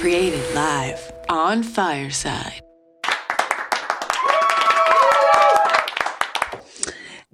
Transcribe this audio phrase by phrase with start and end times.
[0.00, 2.62] Created live on Fireside.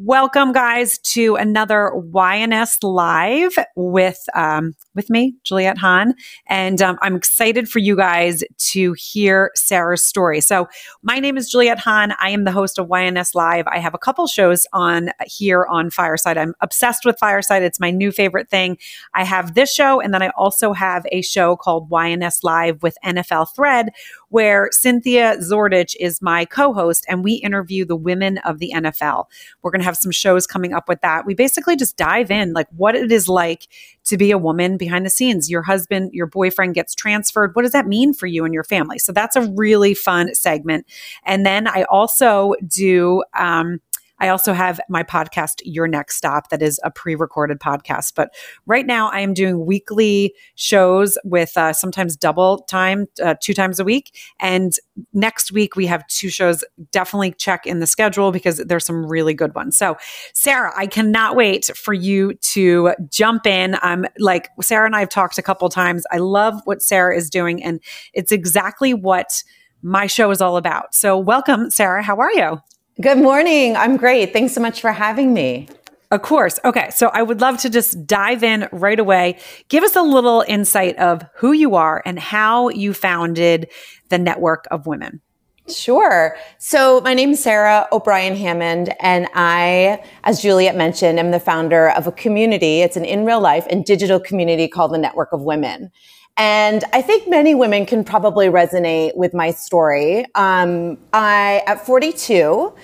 [0.07, 6.15] Welcome, guys, to another YNS Live with um, with me, Juliette Hahn,
[6.47, 10.41] and um, I'm excited for you guys to hear Sarah's story.
[10.41, 10.69] So,
[11.03, 12.15] my name is Juliette Hahn.
[12.21, 13.67] I am the host of YNS Live.
[13.67, 16.39] I have a couple shows on here on Fireside.
[16.39, 17.65] I'm obsessed with Fireside.
[17.65, 18.79] It's my new favorite thing.
[19.13, 22.97] I have this show, and then I also have a show called YNS Live with
[23.05, 23.91] NFL Thread,
[24.29, 29.27] where Cynthia Zordich is my co-host, and we interview the women of the NFL.
[29.63, 31.27] We're going to have some shows coming up with that.
[31.27, 33.69] We basically just dive in, like what it is like
[34.05, 35.51] to be a woman behind the scenes.
[35.51, 37.55] Your husband, your boyfriend gets transferred.
[37.55, 38.99] What does that mean for you and your family?
[38.99, 40.87] So that's a really fun segment.
[41.25, 43.81] And then I also do um,
[44.19, 48.15] I also have my podcast, Your Next Stop, that is a pre recorded podcast.
[48.15, 48.35] But
[48.67, 53.79] right now, I am doing weekly shows with uh, sometimes double time, uh, two times
[53.79, 54.17] a week.
[54.41, 54.75] And
[55.13, 56.65] next week, we have two shows.
[56.93, 59.77] Definitely check in the schedule because there's some really good ones.
[59.77, 59.97] So,
[60.33, 63.77] Sarah, I cannot wait for you to jump in.
[63.83, 66.05] I'm like, Sarah and I have talked a couple times.
[66.11, 67.81] I love what Sarah is doing, and
[68.15, 69.43] it's exactly what
[69.83, 70.95] my show is all about.
[70.95, 72.03] So, welcome, Sarah.
[72.03, 72.61] How are you?
[72.99, 73.77] Good morning.
[73.77, 74.33] I'm great.
[74.33, 75.69] Thanks so much for having me.
[76.11, 76.59] Of course.
[76.65, 76.89] Okay.
[76.91, 79.39] So I would love to just dive in right away.
[79.69, 83.69] Give us a little insight of who you are and how you founded
[84.09, 85.21] the Network of Women.
[85.69, 86.39] Sure.
[86.57, 91.91] So my name is Sarah O'Brien Hammond, and I, as Juliette mentioned, am the founder
[91.91, 92.81] of a community.
[92.81, 95.91] It's an in real life and digital community called the Network of Women.
[96.37, 100.27] And I think many women can probably resonate with my story.
[100.35, 102.75] Um, I, at 42,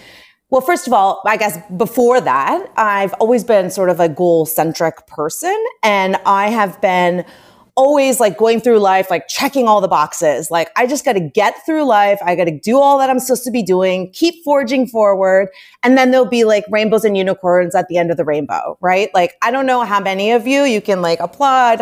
[0.50, 4.46] well, first of all, I guess before that, I've always been sort of a goal
[4.46, 7.24] centric person and I have been
[7.74, 10.50] always like going through life, like checking all the boxes.
[10.50, 12.18] Like I just got to get through life.
[12.22, 15.48] I got to do all that I'm supposed to be doing, keep forging forward.
[15.82, 19.08] And then there'll be like rainbows and unicorns at the end of the rainbow, right?
[19.14, 21.80] Like I don't know how many of you you can like applaud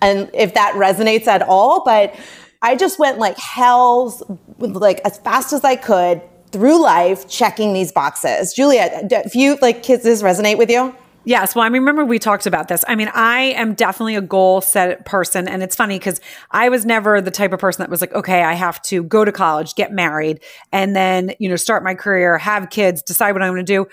[0.00, 2.14] and if that resonates at all, but
[2.62, 4.22] I just went like hell's
[4.58, 8.52] like as fast as I could through life checking these boxes.
[8.52, 10.94] Julia, if you like kids this resonate with you?
[11.24, 11.54] Yes.
[11.54, 12.84] Well, I remember we talked about this.
[12.88, 15.46] I mean, I am definitely a goal set person.
[15.46, 18.42] And it's funny because I was never the type of person that was like, okay,
[18.42, 22.38] I have to go to college, get married, and then, you know, start my career,
[22.38, 23.86] have kids, decide what I'm going to do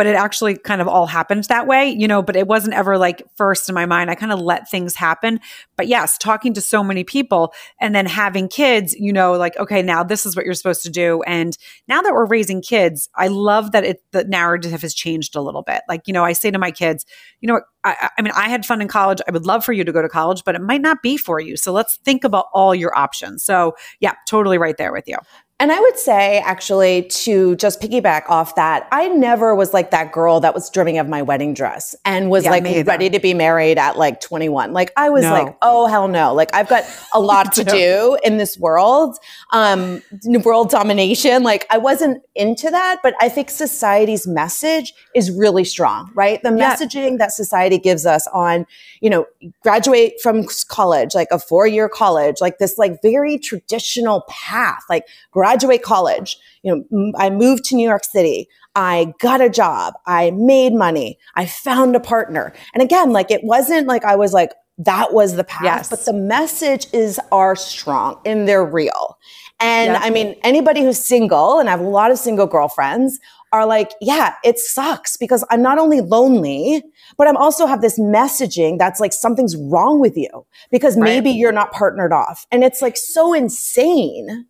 [0.00, 2.96] but it actually kind of all happened that way, you know, but it wasn't ever
[2.96, 4.10] like first in my mind.
[4.10, 5.40] I kind of let things happen.
[5.76, 7.52] But yes, talking to so many people
[7.82, 10.90] and then having kids, you know, like, okay, now this is what you're supposed to
[10.90, 11.22] do.
[11.26, 11.54] And
[11.86, 15.60] now that we're raising kids, I love that it, the narrative has changed a little
[15.60, 15.82] bit.
[15.86, 17.04] Like, you know, I say to my kids,
[17.42, 19.20] you know, I, I mean, I had fun in college.
[19.28, 21.40] I would love for you to go to college, but it might not be for
[21.40, 21.58] you.
[21.58, 23.44] So let's think about all your options.
[23.44, 25.18] So yeah, totally right there with you.
[25.60, 30.10] And I would say, actually, to just piggyback off that, I never was like that
[30.10, 33.34] girl that was dreaming of my wedding dress and was yeah, like ready to be
[33.34, 34.72] married at like 21.
[34.72, 35.32] Like, I was no.
[35.32, 36.32] like, oh, hell no.
[36.32, 39.18] Like, I've got a lot to do in this world,
[39.52, 40.00] um,
[40.42, 41.42] world domination.
[41.42, 46.42] Like, I wasn't into that, but I think society's message is really strong, right?
[46.42, 46.74] The yeah.
[46.74, 48.66] messaging that society gives us on,
[49.02, 49.26] you know,
[49.62, 55.04] graduate from college, like a four year college, like this, like very traditional path, like,
[55.30, 55.49] graduate
[55.82, 56.38] college.
[56.62, 58.48] You know, I moved to New York City.
[58.74, 59.94] I got a job.
[60.06, 61.18] I made money.
[61.34, 62.52] I found a partner.
[62.74, 65.88] And again, like it wasn't like I was like, that was the path, yes.
[65.90, 69.18] but the message is are strong and they're real.
[69.60, 73.20] And I mean, anybody who's single, and I have a lot of single girlfriends,
[73.52, 76.82] are like, yeah, it sucks because I'm not only lonely,
[77.18, 81.04] but I'm also have this messaging that's like something's wrong with you because right.
[81.04, 82.46] maybe you're not partnered off.
[82.50, 84.46] And it's like so insane.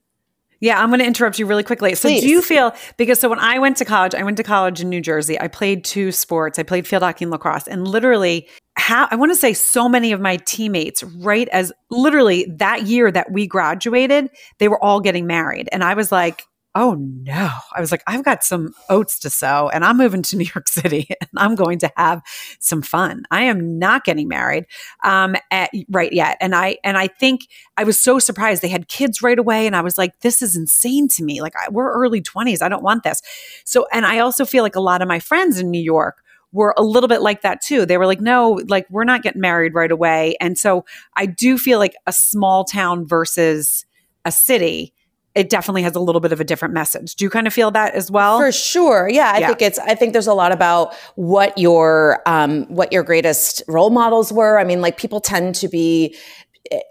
[0.61, 1.95] Yeah, I'm going to interrupt you really quickly.
[1.95, 2.21] So, Please.
[2.21, 4.91] do you feel because so when I went to college, I went to college in
[4.91, 5.41] New Jersey.
[5.41, 6.59] I played two sports.
[6.59, 10.13] I played field hockey and lacrosse, and literally, how I want to say so many
[10.13, 14.29] of my teammates, right as literally that year that we graduated,
[14.59, 16.45] they were all getting married, and I was like,
[16.75, 17.51] oh no.
[17.75, 20.69] I was like, I've got some oats to sow and I'm moving to New York
[20.69, 22.23] City and I'm going to have
[22.59, 23.25] some fun.
[23.31, 24.67] I am not getting married
[25.05, 26.37] um, at, right yet.
[26.41, 29.67] And I, and I think I was so surprised they had kids right away.
[29.67, 31.41] And I was like, this is insane to me.
[31.41, 32.63] Like I, we're early 20s.
[32.63, 33.21] I don't want this.
[33.65, 36.75] So, and I also feel like a lot of my friends in New York were
[36.77, 37.87] a little bit like that too.
[37.87, 40.37] They were like, no, like we're not getting married right away.
[40.41, 40.85] And so
[41.17, 43.87] I do feel like a small town versus
[44.25, 44.93] a city
[45.35, 47.15] it definitely has a little bit of a different message.
[47.15, 48.39] Do you kind of feel that as well?
[48.39, 49.09] For sure.
[49.09, 49.31] Yeah.
[49.33, 49.47] I yeah.
[49.47, 53.91] think it's, I think there's a lot about what your, um, what your greatest role
[53.91, 54.59] models were.
[54.59, 56.17] I mean, like people tend to be,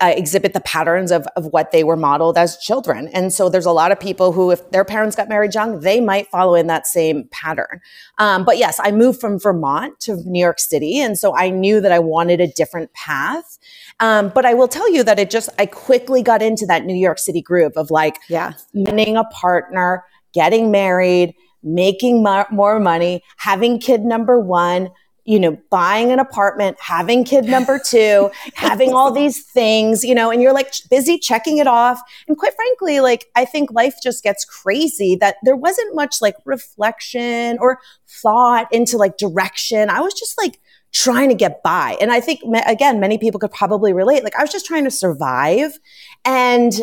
[0.01, 3.07] uh, exhibit the patterns of, of what they were modeled as children.
[3.13, 6.01] And so there's a lot of people who, if their parents got married young, they
[6.01, 7.79] might follow in that same pattern.
[8.17, 10.99] Um, but yes, I moved from Vermont to New York City.
[10.99, 13.57] And so I knew that I wanted a different path.
[13.99, 16.95] Um, but I will tell you that it just, I quickly got into that New
[16.95, 23.79] York City groove of like, yeah, finding a partner, getting married, making more money, having
[23.79, 24.89] kid number one,
[25.25, 30.31] you know, buying an apartment, having kid number two, having all these things, you know,
[30.31, 32.01] and you're like busy checking it off.
[32.27, 36.35] And quite frankly, like I think life just gets crazy that there wasn't much like
[36.45, 39.89] reflection or thought into like direction.
[39.89, 40.59] I was just like
[40.91, 41.97] trying to get by.
[42.01, 44.23] And I think again, many people could probably relate.
[44.23, 45.77] Like I was just trying to survive
[46.25, 46.81] and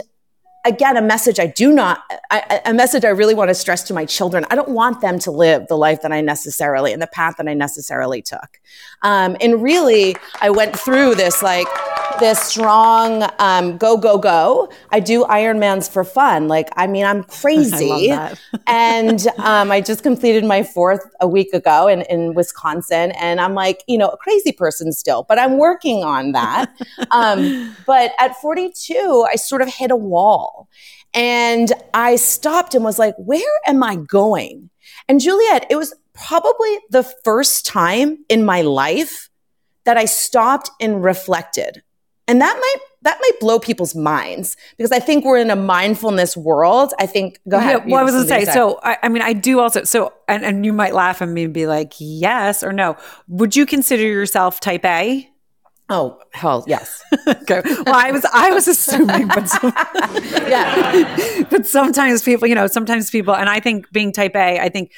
[0.66, 3.94] again, a message I do not, I, a message I really want to stress to
[3.94, 4.44] my children.
[4.50, 7.48] I don't want them to live the life that I necessarily and the path that
[7.48, 8.60] I necessarily took.
[9.02, 11.68] Um, and really, I went through this like,
[12.18, 14.70] this strong um, go go go.
[14.90, 16.48] I do Ironmans for fun.
[16.48, 18.10] Like I mean, I'm crazy,
[18.66, 23.54] and um, I just completed my fourth a week ago in, in Wisconsin, and I'm
[23.54, 26.72] like, you know, a crazy person still, but I'm working on that.
[27.10, 30.68] um, but at 42, I sort of hit a wall,
[31.14, 34.70] and I stopped and was like, where am I going?
[35.08, 39.30] And Juliet, it was probably the first time in my life
[39.84, 41.82] that I stopped and reflected.
[42.28, 46.36] And that might that might blow people's minds because I think we're in a mindfulness
[46.36, 46.92] world.
[46.98, 47.82] I think go ahead.
[47.86, 50.44] Yeah, well, I was gonna say, so I, I, mean I do also so and,
[50.44, 52.96] and you might laugh at me and be like, yes or no.
[53.28, 55.30] Would you consider yourself type A?
[55.88, 57.00] Oh hell yes.
[57.28, 57.62] okay.
[57.64, 59.72] Well, I was I was assuming, but some,
[60.48, 64.68] yeah, but sometimes people, you know, sometimes people, and I think being type A, I
[64.68, 64.90] think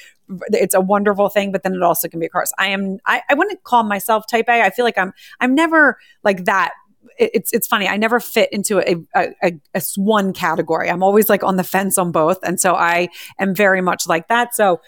[0.47, 2.51] it's a wonderful thing, but then it also can be a curse.
[2.57, 4.63] I am I, I wouldn't call myself type A.
[4.63, 6.71] I feel like I'm I'm never like that
[7.19, 7.87] it's it's funny.
[7.87, 10.89] I never fit into a, a, a, a, one category.
[10.89, 14.29] I'm always like on the fence on both, and so I am very much like
[14.29, 14.55] that.
[14.55, 14.79] So,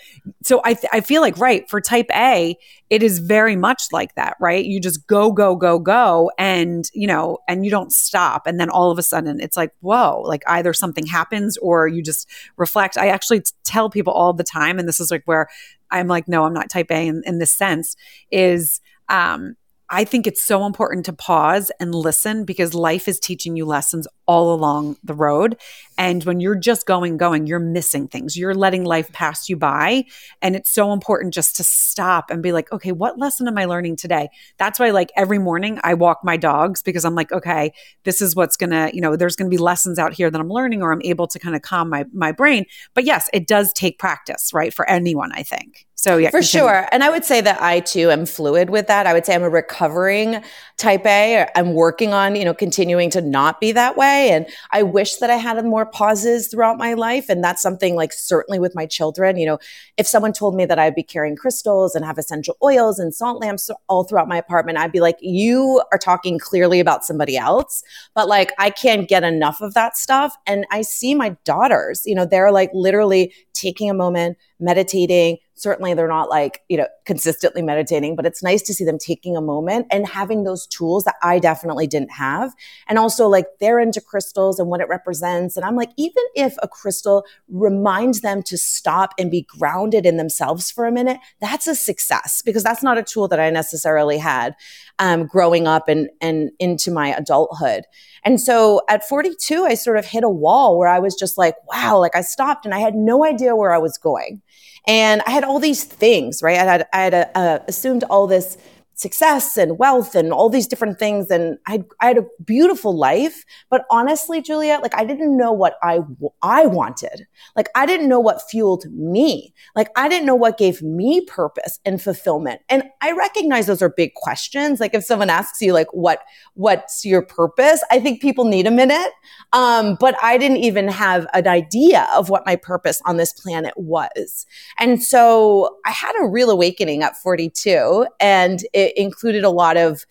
[0.41, 2.57] so I I feel like right for Type A,
[2.89, 4.63] it is very much like that, right?
[4.63, 8.69] You just go go go go, and you know, and you don't stop, and then
[8.69, 12.97] all of a sudden it's like whoa, like either something happens or you just reflect.
[12.97, 15.49] I actually tell people all the time, and this is like where
[15.91, 17.97] I'm like, no, I'm not Type A in, in this sense.
[18.31, 18.79] Is
[19.09, 19.57] um,
[19.93, 24.07] I think it's so important to pause and listen because life is teaching you lessons
[24.25, 25.57] all along the road.
[25.97, 28.37] And when you're just going, going, you're missing things.
[28.37, 30.05] You're letting life pass you by.
[30.41, 33.65] And it's so important just to stop and be like, okay, what lesson am I
[33.65, 34.29] learning today?
[34.57, 37.73] That's why, like, every morning I walk my dogs because I'm like, okay,
[38.05, 40.81] this is what's gonna, you know, there's gonna be lessons out here that I'm learning
[40.81, 42.63] or I'm able to kind of calm my my brain.
[42.93, 44.73] But yes, it does take practice, right?
[44.73, 45.85] For anyone, I think.
[46.01, 46.65] So yeah, for continue.
[46.65, 46.87] sure.
[46.91, 49.05] And I would say that I too am fluid with that.
[49.05, 50.43] I would say I'm a recovering
[50.77, 51.47] type A.
[51.55, 54.31] I'm working on, you know, continuing to not be that way.
[54.31, 57.29] And I wish that I had more pauses throughout my life.
[57.29, 59.59] And that's something like certainly with my children, you know,
[59.95, 63.39] if someone told me that I'd be carrying crystals and have essential oils and salt
[63.39, 67.83] lamps all throughout my apartment, I'd be like, you are talking clearly about somebody else.
[68.15, 70.35] But like, I can't get enough of that stuff.
[70.47, 75.93] And I see my daughters, you know, they're like literally taking a moment, meditating, certainly
[75.93, 79.41] they're not like, you know, consistently meditating, but it's nice to see them taking a
[79.41, 82.53] moment and having those tools that I definitely didn't have.
[82.87, 85.55] And also like they're into crystals and what it represents.
[85.55, 90.17] And I'm like, even if a crystal reminds them to stop and be grounded in
[90.17, 94.17] themselves for a minute, that's a success because that's not a tool that I necessarily
[94.17, 94.55] had
[94.99, 97.85] um, growing up and, and into my adulthood.
[98.23, 101.55] And so at 42, I sort of hit a wall where I was just like,
[101.67, 104.41] wow, like I stopped and I had no idea where I was going.
[104.87, 106.57] And I had all these things, right?
[106.57, 108.57] I had, I had uh, assumed all this
[109.01, 111.31] success and wealth and all these different things.
[111.31, 113.43] And I, I had a beautiful life.
[113.69, 116.01] But honestly, Juliet, like I didn't know what I,
[116.43, 117.25] I wanted.
[117.55, 119.55] Like I didn't know what fueled me.
[119.75, 122.61] Like I didn't know what gave me purpose and fulfillment.
[122.69, 124.79] And I recognize those are big questions.
[124.79, 126.19] Like if someone asks you, like, what,
[126.53, 127.83] what's your purpose?
[127.89, 129.11] I think people need a minute.
[129.51, 133.73] Um, but I didn't even have an idea of what my purpose on this planet
[133.75, 134.45] was.
[134.77, 140.05] And so I had a real awakening at 42 and it included a lot of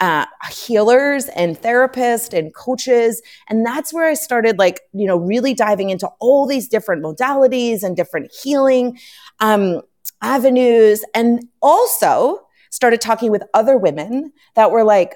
[0.00, 3.22] uh, healers and therapists and coaches.
[3.48, 7.82] And that's where I started like, you know, really diving into all these different modalities
[7.82, 8.98] and different healing
[9.40, 9.82] um,
[10.20, 11.04] avenues.
[11.14, 15.14] And also started talking with other women that were like,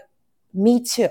[0.54, 1.10] me too.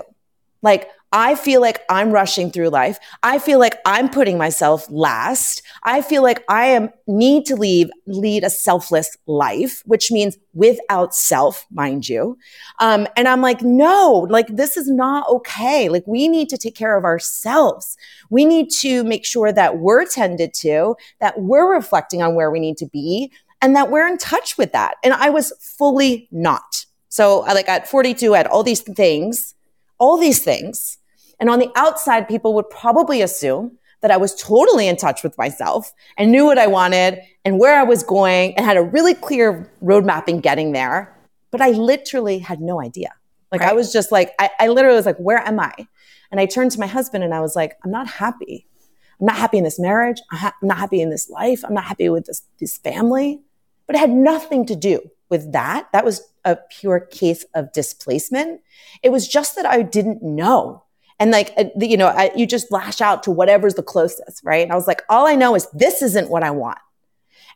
[0.62, 2.98] Like, I feel like I'm rushing through life.
[3.22, 5.62] I feel like I'm putting myself last.
[5.82, 11.14] I feel like I am need to leave, lead a selfless life, which means without
[11.14, 12.36] self, mind you.
[12.80, 15.88] Um, and I'm like, no, like this is not okay.
[15.88, 17.96] Like we need to take care of ourselves.
[18.28, 22.60] We need to make sure that we're tended to, that we're reflecting on where we
[22.60, 24.96] need to be and that we're in touch with that.
[25.02, 26.86] And I was fully not.
[27.08, 29.54] So I like at 42, I had all these things,
[29.98, 30.98] all these things
[31.40, 35.36] and on the outside, people would probably assume that I was totally in touch with
[35.38, 39.14] myself and knew what I wanted and where I was going and had a really
[39.14, 41.16] clear roadmap in getting there.
[41.50, 43.12] But I literally had no idea.
[43.50, 43.70] Like right.
[43.70, 45.72] I was just like, I, I literally was like, where am I?
[46.30, 48.66] And I turned to my husband and I was like, I'm not happy.
[49.20, 50.20] I'm not happy in this marriage.
[50.30, 51.64] I'm not happy in this life.
[51.64, 53.40] I'm not happy with this, this family.
[53.86, 55.00] But it had nothing to do
[55.30, 55.88] with that.
[55.92, 58.62] That was a pure case of displacement.
[59.02, 60.82] It was just that I didn't know.
[61.20, 64.62] And like uh, you know I, you just lash out to whatever's the closest right?
[64.62, 66.78] And i was like all i know is this isn't what i want.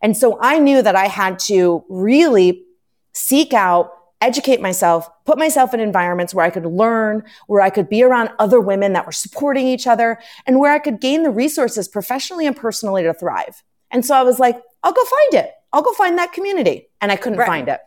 [0.02, 2.64] And so i knew that i had to really
[3.12, 7.88] seek out educate myself put myself in environments where i could learn where i could
[7.88, 11.30] be around other women that were supporting each other and where i could gain the
[11.30, 13.62] resources professionally and personally to thrive.
[13.90, 15.52] And so i was like i'll go find it.
[15.72, 16.88] I'll go find that community.
[17.00, 17.46] And i couldn't right.
[17.46, 17.80] find it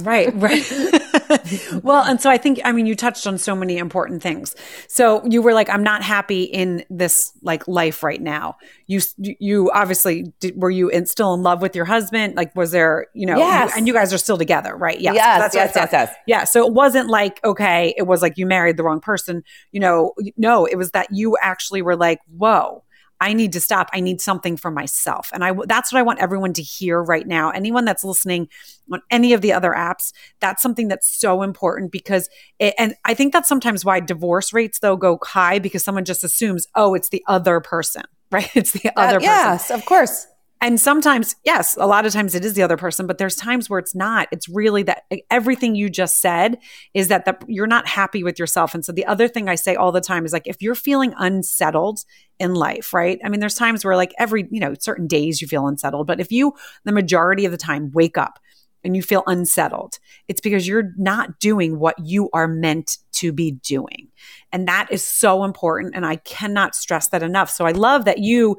[0.00, 0.64] right, right.
[1.82, 4.56] well, and so I think, I mean, you touched on so many important things.
[4.88, 8.56] So you were like, I'm not happy in this like life right now.
[8.86, 12.36] You, you obviously, did, were you in, still in love with your husband?
[12.36, 13.70] Like, was there, you know, yes.
[13.70, 14.98] you, and you guys are still together, right?
[14.98, 15.14] Yes.
[15.14, 15.38] Yes.
[15.38, 16.14] That's yes, yes, yes.
[16.26, 16.44] Yeah.
[16.44, 19.44] So it wasn't like, okay, it was like you married the wrong person.
[19.72, 22.82] You know, no, it was that you actually were like, whoa,
[23.20, 23.88] I need to stop.
[23.92, 25.30] I need something for myself.
[25.32, 27.50] And I that's what I want everyone to hear right now.
[27.50, 28.48] Anyone that's listening
[28.92, 33.14] on any of the other apps, that's something that's so important because it, and I
[33.14, 37.08] think that's sometimes why divorce rates though go high because someone just assumes, "Oh, it's
[37.08, 38.50] the other person." Right?
[38.56, 39.22] It's the other uh, person.
[39.22, 40.26] Yes, of course.
[40.60, 43.68] And sometimes, yes, a lot of times it is the other person, but there's times
[43.68, 44.26] where it's not.
[44.32, 46.58] It's really that everything you just said
[46.94, 48.74] is that the, you're not happy with yourself.
[48.74, 51.12] And so the other thing I say all the time is like, if you're feeling
[51.18, 52.00] unsettled
[52.38, 53.18] in life, right?
[53.24, 56.20] I mean, there's times where like every, you know, certain days you feel unsettled, but
[56.20, 56.52] if you,
[56.84, 58.38] the majority of the time, wake up
[58.84, 63.52] and you feel unsettled, it's because you're not doing what you are meant to be
[63.52, 64.08] doing.
[64.52, 65.96] And that is so important.
[65.96, 67.50] And I cannot stress that enough.
[67.50, 68.58] So I love that you,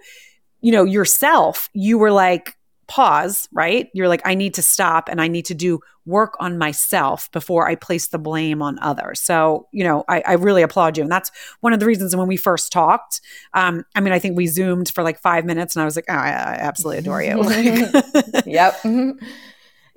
[0.61, 2.56] you know, yourself, you were like,
[2.87, 3.89] pause, right?
[3.93, 7.67] You're like, I need to stop and I need to do work on myself before
[7.67, 9.19] I place the blame on others.
[9.19, 11.03] So, you know, I, I really applaud you.
[11.03, 11.29] And that's
[11.59, 13.19] one of the reasons when we first talked,
[13.53, 16.05] um, I mean, I think we zoomed for like five minutes and I was like,
[16.09, 17.43] oh, I, I absolutely adore you.
[18.45, 18.75] yep.
[18.87, 19.25] Mm-hmm.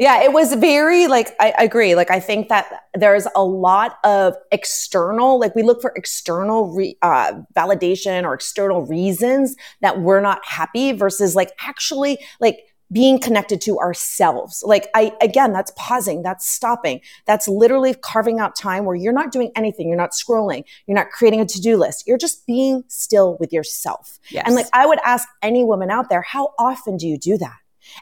[0.01, 1.95] Yeah, it was very like I, I, agree.
[1.95, 6.97] Like I think that there's a lot of external, like we look for external re,
[7.03, 12.61] uh, validation or external reasons that we're not happy versus like actually like
[12.93, 14.63] being connected to ourselves.
[14.67, 19.33] Like I again, that's pausing, that's stopping, that's literally carving out time where you're not
[19.33, 22.07] doing anything, you're not scrolling, you're not creating a to-do list.
[22.07, 24.19] You're just being still with yourself.
[24.31, 24.45] Yes.
[24.47, 27.57] And like I would ask any woman out there, how often do you do that?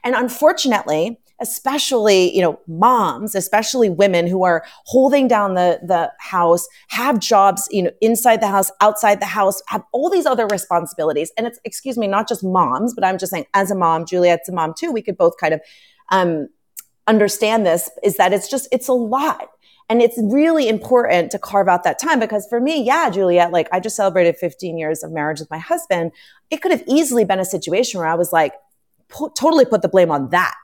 [0.04, 6.66] And unfortunately, especially, you know, moms, especially women who are holding down the, the house,
[6.88, 11.30] have jobs, you know, inside the house, outside the house, have all these other responsibilities.
[11.36, 14.48] And it's, excuse me, not just moms, but I'm just saying as a mom, Juliet's
[14.48, 14.90] a mom too.
[14.90, 15.60] We could both kind of,
[16.10, 16.48] um,
[17.06, 19.48] understand this is that it's just, it's a lot.
[19.90, 23.68] And it's really important to carve out that time because for me, yeah, Juliet, like
[23.72, 26.12] I just celebrated 15 years of marriage with my husband.
[26.50, 28.52] It could have easily been a situation where I was like,
[29.34, 30.54] totally put the blame on that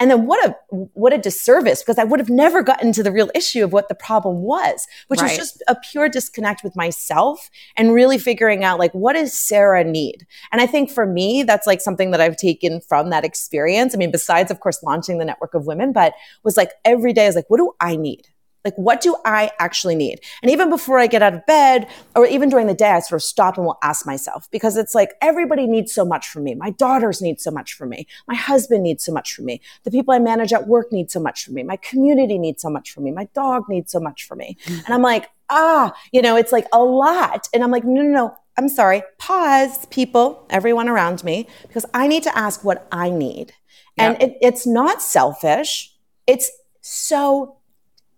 [0.00, 0.56] and then what a
[0.94, 3.88] what a disservice because I would have never gotten to the real issue of what
[3.88, 5.30] the problem was, which right.
[5.30, 9.84] was just a pure disconnect with myself and really figuring out like what does Sarah
[9.84, 10.26] need?
[10.52, 13.94] And I think for me that's like something that I've taken from that experience.
[13.94, 17.24] I mean besides of course launching the network of women, but was like every day
[17.24, 18.28] I was like what do I need?
[18.64, 20.20] Like, what do I actually need?
[20.42, 23.20] And even before I get out of bed or even during the day, I sort
[23.20, 26.54] of stop and will ask myself because it's like everybody needs so much from me.
[26.54, 28.06] My daughters need so much from me.
[28.26, 29.60] My husband needs so much from me.
[29.82, 31.62] The people I manage at work need so much from me.
[31.62, 33.10] My community needs so much from me.
[33.10, 34.56] My dog needs so much from me.
[34.66, 37.48] And I'm like, ah, you know, it's like a lot.
[37.52, 38.36] And I'm like, no, no, no.
[38.56, 39.02] I'm sorry.
[39.18, 43.52] Pause, people, everyone around me, because I need to ask what I need.
[43.98, 44.20] Yep.
[44.20, 45.92] And it, it's not selfish.
[46.26, 47.56] It's so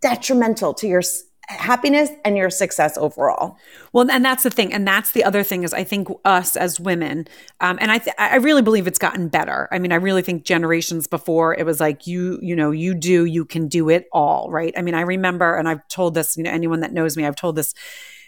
[0.01, 1.03] detrimental to your
[1.49, 3.57] happiness and your success overall.
[3.93, 6.81] Well, and that's the thing, and that's the other thing is I think us as
[6.81, 7.29] women,
[7.61, 9.69] um, and I th- I really believe it's gotten better.
[9.71, 13.25] I mean, I really think generations before it was like you you know you do
[13.25, 14.75] you can do it all, right?
[14.77, 17.37] I mean, I remember, and I've told this you know anyone that knows me, I've
[17.37, 17.75] told this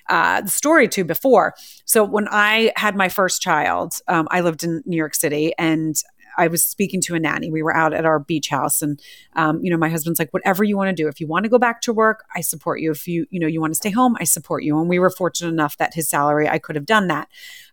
[0.08, 1.54] uh, story to before.
[1.84, 5.96] So when I had my first child, um, I lived in New York City and
[6.38, 7.50] I was speaking to a nanny.
[7.50, 9.00] We were out at our beach house, and
[9.34, 11.08] um, you know, my husband's like, "Whatever you want to do.
[11.08, 12.90] If you want to go back to work, I support you.
[12.90, 15.10] If you, you know, you want to stay home, I support you." And we were
[15.10, 17.28] fortunate enough that his salary, I could have done that.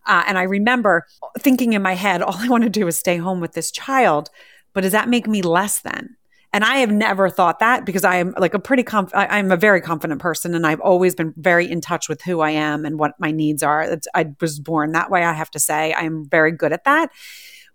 [0.06, 1.06] Uh, and I remember
[1.40, 4.30] thinking in my head, all I want to do is stay home with this child.
[4.74, 6.18] But does that make me less than?
[6.56, 9.52] And I have never thought that because I am like a pretty, conf- I, am
[9.52, 12.86] a very confident person and I've always been very in touch with who I am
[12.86, 13.82] and what my needs are.
[13.82, 15.26] It's, I was born that way.
[15.26, 17.10] I have to say, I am very good at that.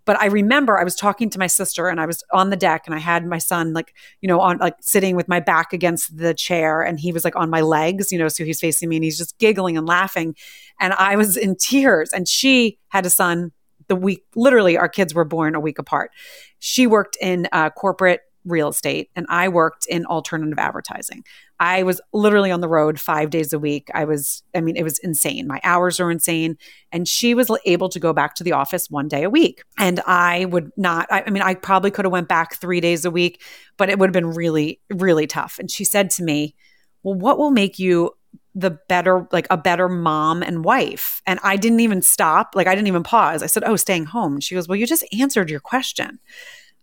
[0.05, 2.83] But I remember I was talking to my sister and I was on the deck
[2.85, 6.17] and I had my son like, you know, on like sitting with my back against
[6.17, 8.97] the chair and he was like on my legs, you know, so he's facing me
[8.97, 10.35] and he's just giggling and laughing.
[10.79, 12.11] And I was in tears.
[12.11, 13.51] And she had a son
[13.87, 16.11] the week, literally, our kids were born a week apart.
[16.59, 21.23] She worked in uh, corporate real estate and I worked in alternative advertising.
[21.59, 23.89] I was literally on the road 5 days a week.
[23.93, 25.47] I was I mean it was insane.
[25.47, 26.57] My hours are insane
[26.91, 29.63] and she was able to go back to the office one day a week.
[29.77, 33.05] And I would not I, I mean I probably could have went back 3 days
[33.05, 33.41] a week,
[33.77, 35.57] but it would have been really really tough.
[35.59, 36.55] And she said to me,
[37.03, 38.11] "Well, what will make you
[38.53, 42.75] the better like a better mom and wife and i didn't even stop like i
[42.75, 45.49] didn't even pause i said oh staying home and she goes well you just answered
[45.49, 46.19] your question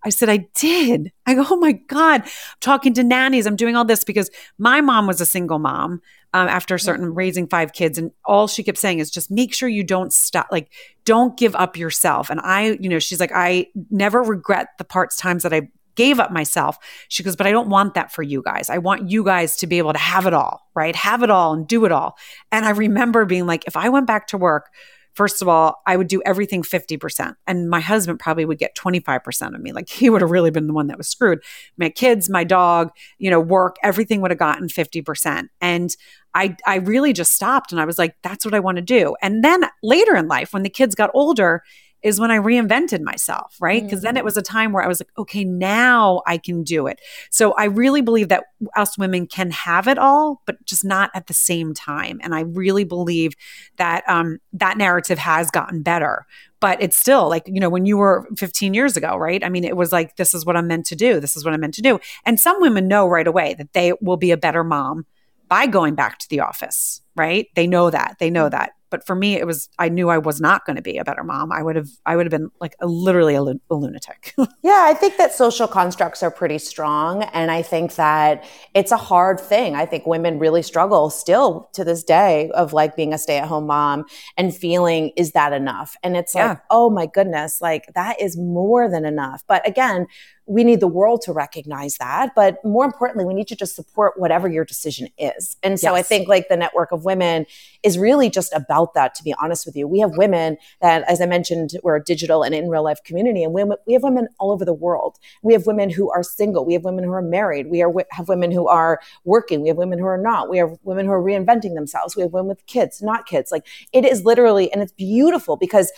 [0.04, 1.12] I said, I did.
[1.26, 3.46] I go, oh my God, I'm talking to nannies.
[3.46, 6.00] I'm doing all this because my mom was a single mom
[6.34, 7.98] um, after a certain raising five kids.
[7.98, 10.72] And all she kept saying is just make sure you don't stop, like,
[11.04, 12.30] don't give up yourself.
[12.30, 16.20] And I, you know, she's like, I never regret the parts times that I gave
[16.20, 16.78] up myself.
[17.08, 18.70] She goes, but I don't want that for you guys.
[18.70, 20.94] I want you guys to be able to have it all, right?
[20.94, 22.16] Have it all and do it all.
[22.52, 24.70] And I remember being like, if I went back to work,
[25.18, 27.34] first of all, I would do everything 50%.
[27.48, 29.72] And my husband probably would get 25% of me.
[29.72, 31.40] Like he would have really been the one that was screwed.
[31.76, 35.48] My kids, my dog, you know, work, everything would have gotten 50%.
[35.60, 35.96] And
[36.34, 39.16] I I really just stopped and I was like, that's what I want to do.
[39.20, 41.64] And then later in life, when the kids got older,
[42.02, 43.82] is when I reinvented myself, right?
[43.82, 44.06] Because mm-hmm.
[44.06, 47.00] then it was a time where I was like, okay, now I can do it.
[47.30, 48.44] So I really believe that
[48.76, 52.20] us women can have it all, but just not at the same time.
[52.22, 53.34] And I really believe
[53.76, 56.26] that um, that narrative has gotten better.
[56.60, 59.42] But it's still like, you know, when you were 15 years ago, right?
[59.44, 61.20] I mean, it was like, this is what I'm meant to do.
[61.20, 62.00] This is what I'm meant to do.
[62.24, 65.06] And some women know right away that they will be a better mom
[65.48, 67.48] by going back to the office, right?
[67.54, 68.16] They know that.
[68.18, 68.52] They know mm.
[68.52, 71.04] that but for me it was i knew i was not going to be a
[71.04, 71.52] better mom.
[71.52, 74.34] I would have i would have been like a, literally a, a lunatic.
[74.62, 78.96] Yeah i think that social constructs are pretty strong and i think that it's a
[78.96, 79.74] hard thing.
[79.74, 84.04] I think women really struggle still to this day of like being a stay-at-home mom
[84.36, 85.96] and feeling is that enough?
[86.02, 86.48] And it's yeah.
[86.48, 89.42] like oh my goodness like that is more than enough.
[89.46, 90.06] But again
[90.48, 92.34] we need the world to recognize that.
[92.34, 95.56] But more importantly, we need to just support whatever your decision is.
[95.62, 95.98] And so yes.
[95.98, 97.44] I think like the network of women
[97.82, 99.86] is really just about that, to be honest with you.
[99.86, 103.44] We have women that, as I mentioned, we're a digital and in real life community,
[103.44, 105.18] and we, we have women all over the world.
[105.42, 106.64] We have women who are single.
[106.64, 107.70] We have women who are married.
[107.70, 109.60] We are, have women who are working.
[109.60, 110.48] We have women who are not.
[110.48, 112.16] We have women who are reinventing themselves.
[112.16, 113.52] We have women with kids, not kids.
[113.52, 115.92] Like it is literally, and it's beautiful because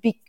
[0.00, 0.20] be,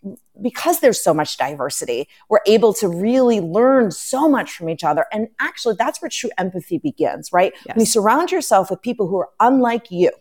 [0.41, 5.05] because there's so much diversity, we're able to really learn so much from each other.
[5.11, 7.53] And actually, that's where true empathy begins, right?
[7.65, 7.75] Yes.
[7.75, 10.11] When you surround yourself with people who are unlike you,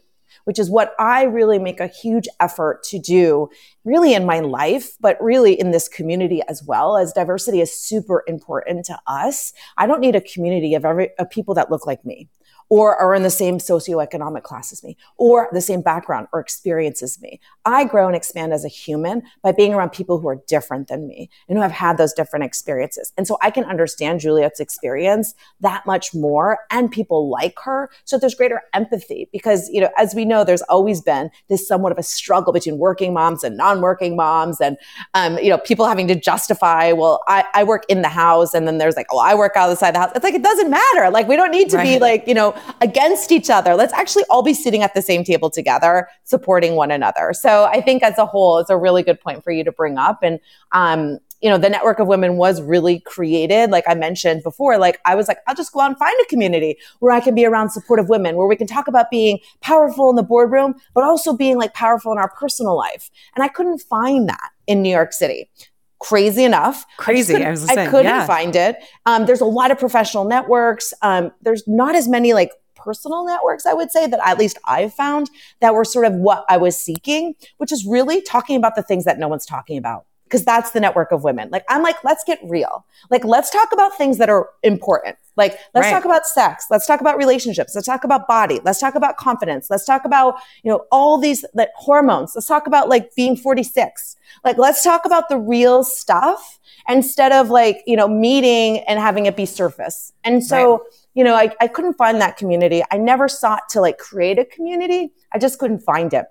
[0.45, 3.49] which is what I really make a huge effort to do,
[3.85, 8.23] really in my life, but really in this community as well, as diversity is super
[8.27, 9.53] important to us.
[9.77, 12.29] I don't need a community of every of people that look like me
[12.69, 17.03] or are in the same socioeconomic class as me or the same background or experience
[17.03, 17.41] as me.
[17.65, 21.07] I grow and expand as a human by being around people who are different than
[21.07, 23.13] me and who have had those different experiences.
[23.17, 27.91] And so I can understand Juliet's experience that much more and people like her.
[28.05, 31.93] So there's greater empathy because, you know, as we know, there's always been this somewhat
[31.93, 34.77] of a struggle between working moms and non-working moms and,
[35.15, 38.67] um, you know, people having to justify, well, I, I work in the house and
[38.67, 40.13] then there's like, oh, I work out the side of the house.
[40.15, 41.11] It's like, it doesn't matter.
[41.11, 41.85] Like, we don't need to right.
[41.85, 43.75] be like, you know, against each other.
[43.75, 47.33] Let's actually all be sitting at the same table together, supporting one another.
[47.33, 49.99] So I think as a whole, it's a really good point for you to bring
[49.99, 50.21] up.
[50.23, 50.41] And,
[50.73, 53.71] um, you know, the network of women was really created.
[53.71, 56.25] Like I mentioned before, like I was like, I'll just go out and find a
[56.29, 60.09] community where I can be around supportive women, where we can talk about being powerful
[60.09, 63.11] in the boardroom, but also being like powerful in our personal life.
[63.35, 65.51] And I couldn't find that in New York City
[65.99, 66.85] crazy enough.
[66.97, 67.37] Crazy.
[67.37, 68.27] I, I, saying, I couldn't yeah.
[68.27, 68.77] find it.
[69.07, 70.93] Um, there's a lot of professional networks.
[71.03, 74.95] Um, there's not as many like personal networks, I would say, that at least I've
[74.95, 75.29] found
[75.61, 79.05] that were sort of what I was seeking, which is really talking about the things
[79.05, 80.07] that no one's talking about.
[80.27, 81.49] Because that's the network of women.
[81.51, 82.85] Like, I'm like, let's get real.
[83.11, 85.17] Like, let's talk about things that are important.
[85.37, 85.93] Like, let's right.
[85.93, 86.67] talk about sex.
[86.69, 87.75] Let's talk about relationships.
[87.75, 88.61] Let's talk about body.
[88.65, 89.69] Let's talk about confidence.
[89.71, 92.33] Let's talk about, you know, all these like, hormones.
[92.35, 94.17] Let's talk about like being 46.
[94.45, 96.59] Like, let's talk about the real stuff
[96.89, 100.13] instead of like, you know, meeting and having it be surface.
[100.25, 100.81] And so, right.
[101.15, 102.83] you know, I, I couldn't find that community.
[102.91, 105.13] I never sought to like create a community.
[105.33, 106.25] I just couldn't find it.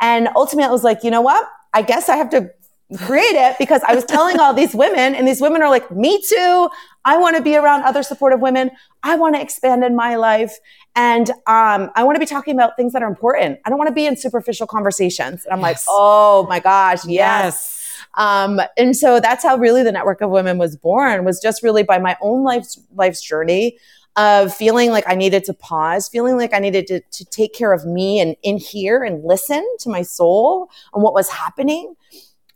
[0.00, 1.46] And ultimately, I was like, you know what?
[1.74, 2.50] I guess I have to
[2.98, 6.22] create it because I was telling all these women, and these women are like, me
[6.22, 6.70] too.
[7.04, 8.70] I want to be around other supportive women.
[9.02, 10.56] I want to expand in my life.
[10.94, 13.58] And um, I want to be talking about things that are important.
[13.64, 15.44] I don't want to be in superficial conversations.
[15.44, 15.64] And I'm yes.
[15.64, 17.08] like, oh my gosh, yes.
[17.08, 17.78] yes.
[18.14, 21.82] Um, and so that's how really the network of women was born was just really
[21.82, 23.78] by my own life's life's journey
[24.16, 27.72] of feeling like I needed to pause, feeling like I needed to, to take care
[27.72, 31.94] of me and in here and listen to my soul and what was happening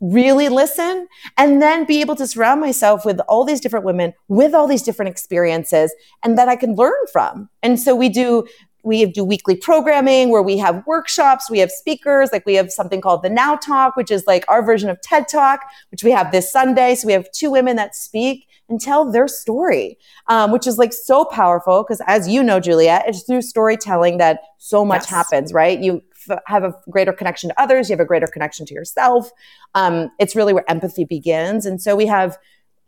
[0.01, 1.07] really listen
[1.37, 4.83] and then be able to surround myself with all these different women with all these
[4.83, 7.49] different experiences and that I can learn from.
[7.63, 8.47] And so we do
[8.87, 13.01] we do weekly programming where we have workshops, we have speakers, like we have something
[13.01, 16.31] called the Now Talk, which is like our version of TED Talk, which we have
[16.31, 16.95] this Sunday.
[16.95, 20.93] So we have two women that speak and tell their story, um, which is like
[20.93, 25.11] so powerful because as you know, Juliet, it's through storytelling that so much yes.
[25.11, 25.81] happens, right?
[25.81, 26.03] You
[26.47, 29.31] have a greater connection to others, you have a greater connection to yourself.
[29.75, 31.67] Um, it's really where empathy begins.
[31.67, 32.39] And so we have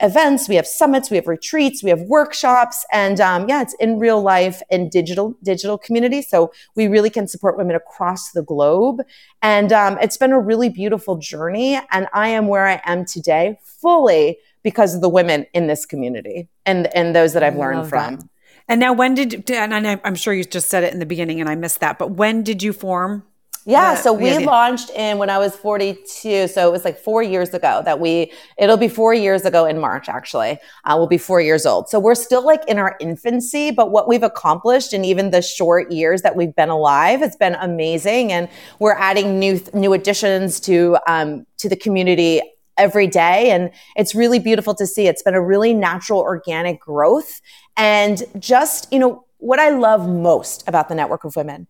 [0.00, 3.98] events, we have summits, we have retreats, we have workshops, and um, yeah, it's in
[3.98, 6.22] real life and digital digital community.
[6.22, 9.00] So we really can support women across the globe,
[9.42, 11.80] and um, it's been a really beautiful journey.
[11.90, 16.48] And I am where I am today fully because of the women in this community
[16.64, 18.16] and and those that I've learned from.
[18.16, 18.24] That.
[18.68, 21.48] And now, when did and I'm sure you just said it in the beginning, and
[21.48, 21.98] I missed that.
[21.98, 23.24] But when did you form
[23.68, 26.48] yeah, so we yeah, launched in when I was 42.
[26.48, 29.78] So it was like four years ago that we, it'll be four years ago in
[29.78, 30.58] March, actually.
[30.86, 31.90] Uh, we'll be four years old.
[31.90, 35.92] So we're still like in our infancy, but what we've accomplished in even the short
[35.92, 38.32] years that we've been alive has been amazing.
[38.32, 42.40] And we're adding new, new additions to, um, to the community
[42.78, 43.50] every day.
[43.50, 45.06] And it's really beautiful to see.
[45.06, 47.40] It's been a really natural, organic growth.
[47.76, 51.66] And just, you know, what I love most about the Network of Women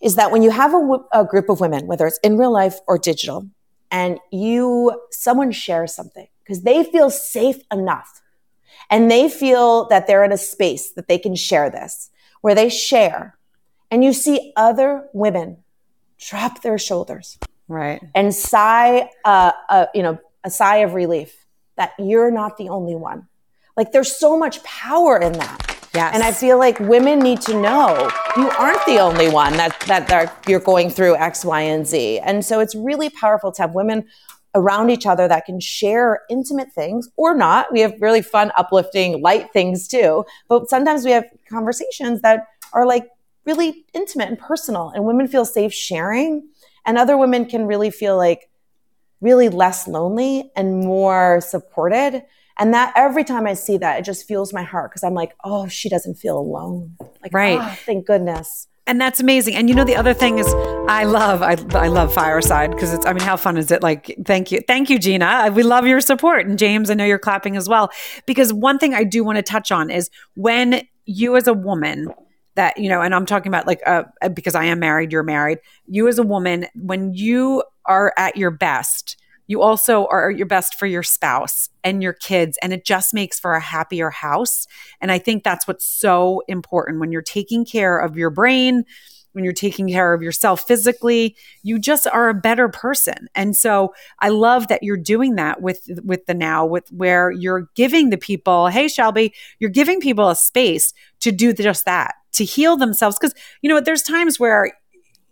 [0.00, 2.76] is that when you have a, a group of women, whether it's in real life
[2.86, 3.48] or digital,
[3.90, 8.20] and you, someone shares something because they feel safe enough
[8.90, 12.68] and they feel that they're in a space that they can share this, where they
[12.68, 13.38] share,
[13.90, 15.58] and you see other women
[16.18, 21.92] drop their shoulders, right, and sigh, uh, uh, you know, a sigh of relief that
[21.98, 23.28] you're not the only one.
[23.76, 25.76] Like there's so much power in that.
[25.94, 26.14] Yes.
[26.14, 30.08] And I feel like women need to know you aren't the only one that, that,
[30.08, 32.18] that you're going through X, Y, and Z.
[32.20, 34.06] And so it's really powerful to have women
[34.54, 37.72] around each other that can share intimate things or not.
[37.72, 40.24] We have really fun, uplifting, light things too.
[40.48, 43.06] But sometimes we have conversations that are like
[43.44, 46.48] really intimate and personal, and women feel safe sharing.
[46.86, 48.47] And other women can really feel like
[49.20, 52.22] really less lonely and more supported
[52.58, 55.34] and that every time I see that, it just fuels my heart because I'm like,
[55.44, 56.96] oh, she doesn't feel alone.
[57.22, 57.58] Like, right.
[57.60, 58.66] Oh, thank goodness.
[58.86, 59.54] And that's amazing.
[59.54, 60.46] And you know, the other thing is,
[60.88, 63.82] I love, I, I love Fireside because it's, I mean, how fun is it?
[63.82, 64.60] Like, thank you.
[64.66, 65.52] Thank you, Gina.
[65.54, 66.46] We love your support.
[66.46, 67.90] And James, I know you're clapping as well.
[68.26, 72.12] Because one thing I do want to touch on is when you as a woman,
[72.54, 74.02] that you know and i'm talking about like uh,
[74.34, 78.50] because i am married you're married you as a woman when you are at your
[78.50, 79.16] best.
[79.46, 83.14] You also are at your best for your spouse and your kids and it just
[83.14, 84.66] makes for a happier house.
[85.00, 87.00] And i think that's what's so important.
[87.00, 88.84] When you're taking care of your brain
[89.32, 93.28] when you're taking care of yourself physically you just are a better person.
[93.34, 97.68] And so i love that you're doing that with with the now with where you're
[97.74, 102.44] giving the people hey shelby you're giving people a space to do just that to
[102.44, 103.18] heal themselves.
[103.18, 104.72] Because you know there's times where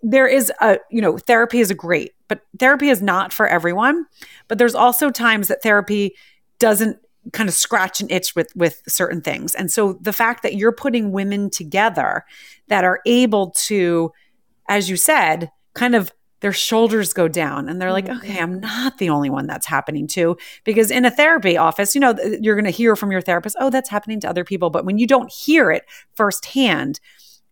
[0.03, 4.05] there is a you know therapy is a great but therapy is not for everyone
[4.49, 6.15] but there's also times that therapy
[6.59, 6.99] doesn't
[7.33, 9.55] kind of scratch an itch with with certain things.
[9.55, 12.25] And so the fact that you're putting women together
[12.69, 14.13] that are able to
[14.69, 18.19] as you said kind of their shoulders go down and they're like mm-hmm.
[18.19, 22.01] okay i'm not the only one that's happening to because in a therapy office you
[22.01, 24.71] know you're going to hear from your therapist oh that's happening to other people.
[24.71, 25.85] But when you don't hear it
[26.15, 27.01] firsthand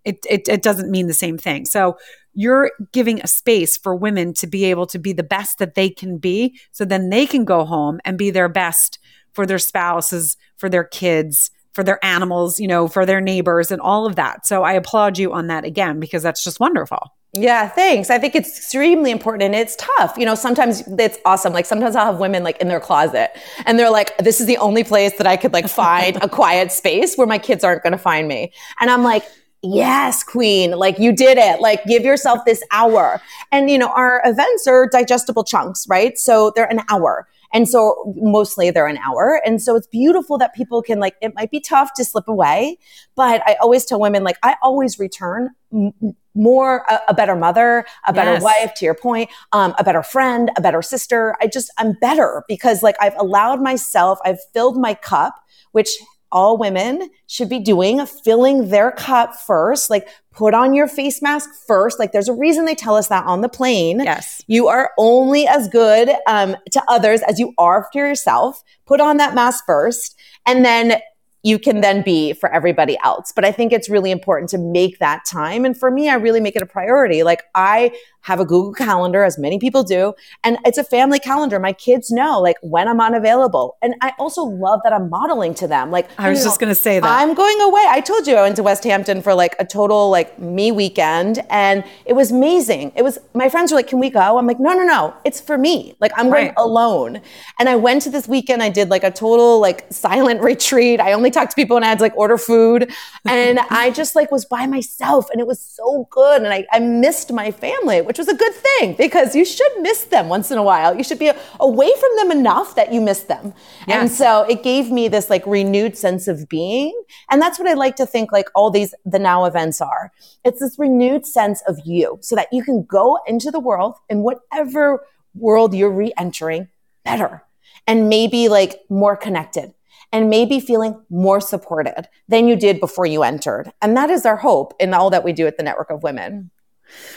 [0.05, 1.97] it, it, it doesn't mean the same thing so
[2.35, 5.89] you're giving a space for women to be able to be the best that they
[5.89, 8.99] can be so then they can go home and be their best
[9.33, 13.81] for their spouses for their kids for their animals you know for their neighbors and
[13.81, 17.69] all of that so i applaud you on that again because that's just wonderful Yeah,
[17.69, 18.11] thanks.
[18.11, 20.17] I think it's extremely important and it's tough.
[20.17, 21.53] You know, sometimes it's awesome.
[21.53, 23.37] Like sometimes I'll have women like in their closet
[23.67, 26.71] and they're like, this is the only place that I could like find a quiet
[26.71, 28.53] space where my kids aren't going to find me.
[28.79, 29.25] And I'm like,
[29.65, 31.61] yes, queen, like you did it.
[31.61, 33.21] Like give yourself this hour.
[33.51, 36.19] And you know, our events are digestible chunks, right?
[36.19, 37.27] So they're an hour.
[37.55, 39.41] And so mostly they're an hour.
[39.47, 42.79] And so it's beautiful that people can like, it might be tough to slip away,
[43.15, 45.93] but I always tell women, like, I always return m-
[46.35, 48.43] more a, a, better mother, a better yes.
[48.43, 51.37] wife, to your point, um, a better friend, a better sister.
[51.41, 55.37] I just, I'm better because like I've allowed myself, I've filled my cup,
[55.71, 55.97] which
[56.35, 61.49] all women should be doing, filling their cup first, like put on your face mask
[61.67, 61.99] first.
[61.99, 64.01] Like there's a reason they tell us that on the plane.
[64.01, 64.43] Yes.
[64.47, 68.63] You are only as good um, to others as you are to yourself.
[68.85, 70.19] Put on that mask first.
[70.45, 71.01] And then
[71.45, 73.31] you can then be for everybody else.
[73.31, 75.65] But I think it's really important to make that time.
[75.65, 77.23] And for me, I really make it a priority.
[77.23, 77.95] Like I
[78.25, 81.59] have a Google Calendar, as many people do, and it's a family calendar.
[81.59, 83.77] My kids know like when I'm unavailable.
[83.83, 85.91] And I also love that I'm modeling to them.
[85.91, 87.23] Like I was just gonna say that.
[87.23, 87.85] I'm going away.
[87.89, 91.85] I told you I went to Westhampton for like a total like me weekend and
[92.07, 92.93] it was amazing.
[92.97, 94.39] It was my friends were like, Can we go?
[94.39, 95.15] I'm like, no, no, no.
[95.25, 95.95] It's for me.
[96.01, 97.21] Like I'm going alone.
[97.59, 100.99] And I went to this weekend, I did like a total like silent retreat.
[100.99, 102.91] I only talked to people when I had to like order food.
[103.27, 106.43] And I just like was by myself and it was so good.
[106.43, 110.05] And I, I missed my family, which was a good thing because you should miss
[110.05, 110.97] them once in a while.
[110.97, 113.53] You should be away from them enough that you miss them.
[113.89, 114.01] Yes.
[114.01, 116.97] And so it gave me this like renewed sense of being.
[117.29, 120.13] And that's what I like to think like all these, the now events are.
[120.45, 124.19] It's this renewed sense of you so that you can go into the world in
[124.19, 126.69] whatever world you're re-entering
[127.05, 127.43] better
[127.89, 129.75] and maybe like more connected
[130.13, 133.73] and maybe feeling more supported than you did before you entered.
[133.83, 136.53] And that is our hope in all that we do at the Network of Women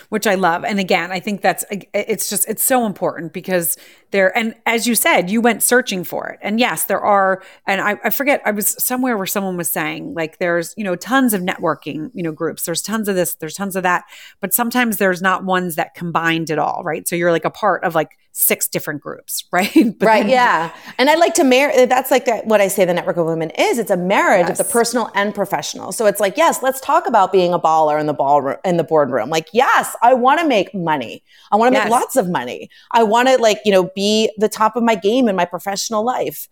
[0.10, 0.64] which I love.
[0.64, 3.78] And again, I think that's it's just it's so important because
[4.12, 6.40] there and as you said, you went searching for it.
[6.42, 10.14] And yes, there are and I, I forget I was somewhere where someone was saying
[10.14, 12.64] like there's, you know, tons of networking, you know, groups.
[12.64, 14.06] There's tons of this, there's tons of that,
[14.40, 17.08] but sometimes there's not ones that combined it all, right?
[17.08, 19.74] So you're like a part of like six different groups, right?
[19.76, 20.76] right, then, yeah.
[20.98, 23.80] And I like to marry that's like what I say the network of women is.
[23.80, 24.60] It's a marriage yes.
[24.60, 25.92] of the personal and professional.
[25.92, 28.84] So it's like, yes, let's talk about being a baller in the ballroom in the
[28.84, 29.30] boardroom.
[29.30, 31.24] Like, yes, I want to make money.
[31.52, 31.86] I want to yes.
[31.86, 32.70] make lots of money.
[32.92, 36.06] I want to like, you know, be the top of my game in my professional
[36.06, 36.48] life.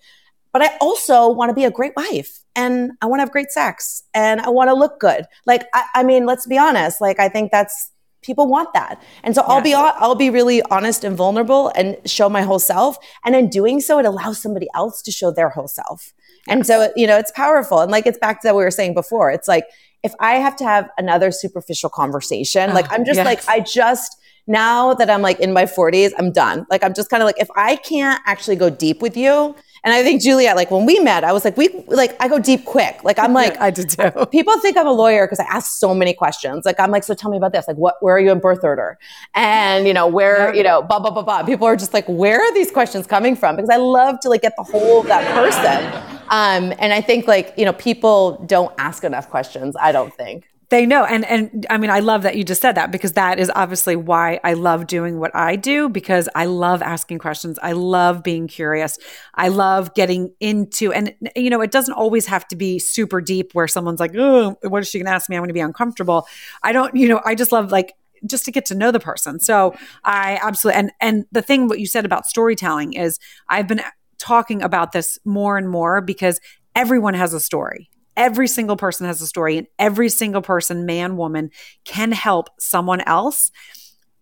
[0.51, 3.51] But I also want to be a great wife and I want to have great
[3.51, 5.25] sex and I want to look good.
[5.45, 7.01] Like, I, I mean, let's be honest.
[7.01, 7.91] Like, I think that's
[8.21, 9.01] people want that.
[9.23, 9.49] And so yes.
[9.49, 12.97] I'll be I'll be really honest and vulnerable and show my whole self.
[13.23, 16.13] And in doing so, it allows somebody else to show their whole self.
[16.47, 17.79] And so you know, it's powerful.
[17.79, 19.31] And like it's back to what we were saying before.
[19.31, 19.65] It's like
[20.03, 23.25] if I have to have another superficial conversation, like ah, I'm just yes.
[23.25, 26.67] like I just now that I'm like in my 40s, I'm done.
[26.69, 29.55] Like I'm just kind of like if I can't actually go deep with you,
[29.85, 32.39] and I think Juliet, like when we met, I was like, we like I go
[32.39, 33.03] deep quick.
[33.03, 34.25] Like I'm like, I did too.
[34.31, 36.65] People think I'm a lawyer because I ask so many questions.
[36.65, 37.67] Like I'm like, so tell me about this.
[37.67, 37.97] Like what?
[38.01, 38.97] Where are you in birth order?
[39.35, 41.43] And you know where you know blah blah blah blah.
[41.43, 43.57] People are just like, where are these questions coming from?
[43.57, 46.13] Because I love to like get the whole of that person.
[46.29, 49.75] Um, and I think like you know people don't ask enough questions.
[49.79, 50.49] I don't think.
[50.75, 51.05] They know.
[51.05, 53.95] And and I mean, I love that you just said that because that is obviously
[53.95, 57.57] why I love doing what I do because I love asking questions.
[57.63, 58.97] I love being curious.
[59.35, 63.53] I love getting into and you know, it doesn't always have to be super deep
[63.53, 65.37] where someone's like, "Oh, what is she going to ask me?
[65.37, 66.27] I'm going to be uncomfortable."
[66.61, 67.93] I don't, you know, I just love like
[68.27, 69.39] just to get to know the person.
[69.39, 73.81] So I absolutely and and the thing what you said about storytelling is I've been
[74.17, 76.41] talking about this more and more because
[76.75, 81.17] everyone has a story every single person has a story and every single person man
[81.17, 81.51] woman
[81.83, 83.51] can help someone else.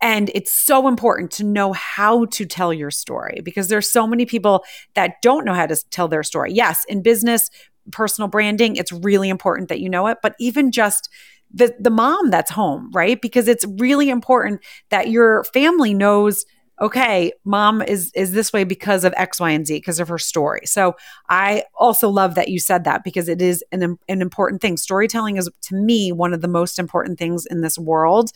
[0.01, 4.25] And it's so important to know how to tell your story because there's so many
[4.25, 6.51] people that don't know how to tell their story.
[6.53, 7.49] Yes in business
[7.91, 11.09] personal branding it's really important that you know it but even just
[11.53, 13.21] the the mom that's home right?
[13.21, 16.45] Because it's really important that your family knows
[16.81, 20.17] okay, mom is is this way because of X, Y, and Z, because of her
[20.17, 20.61] story.
[20.65, 20.95] So
[21.29, 24.77] I also love that you said that because it is an an important thing.
[24.77, 28.31] Storytelling is to me one of the most important things in this world.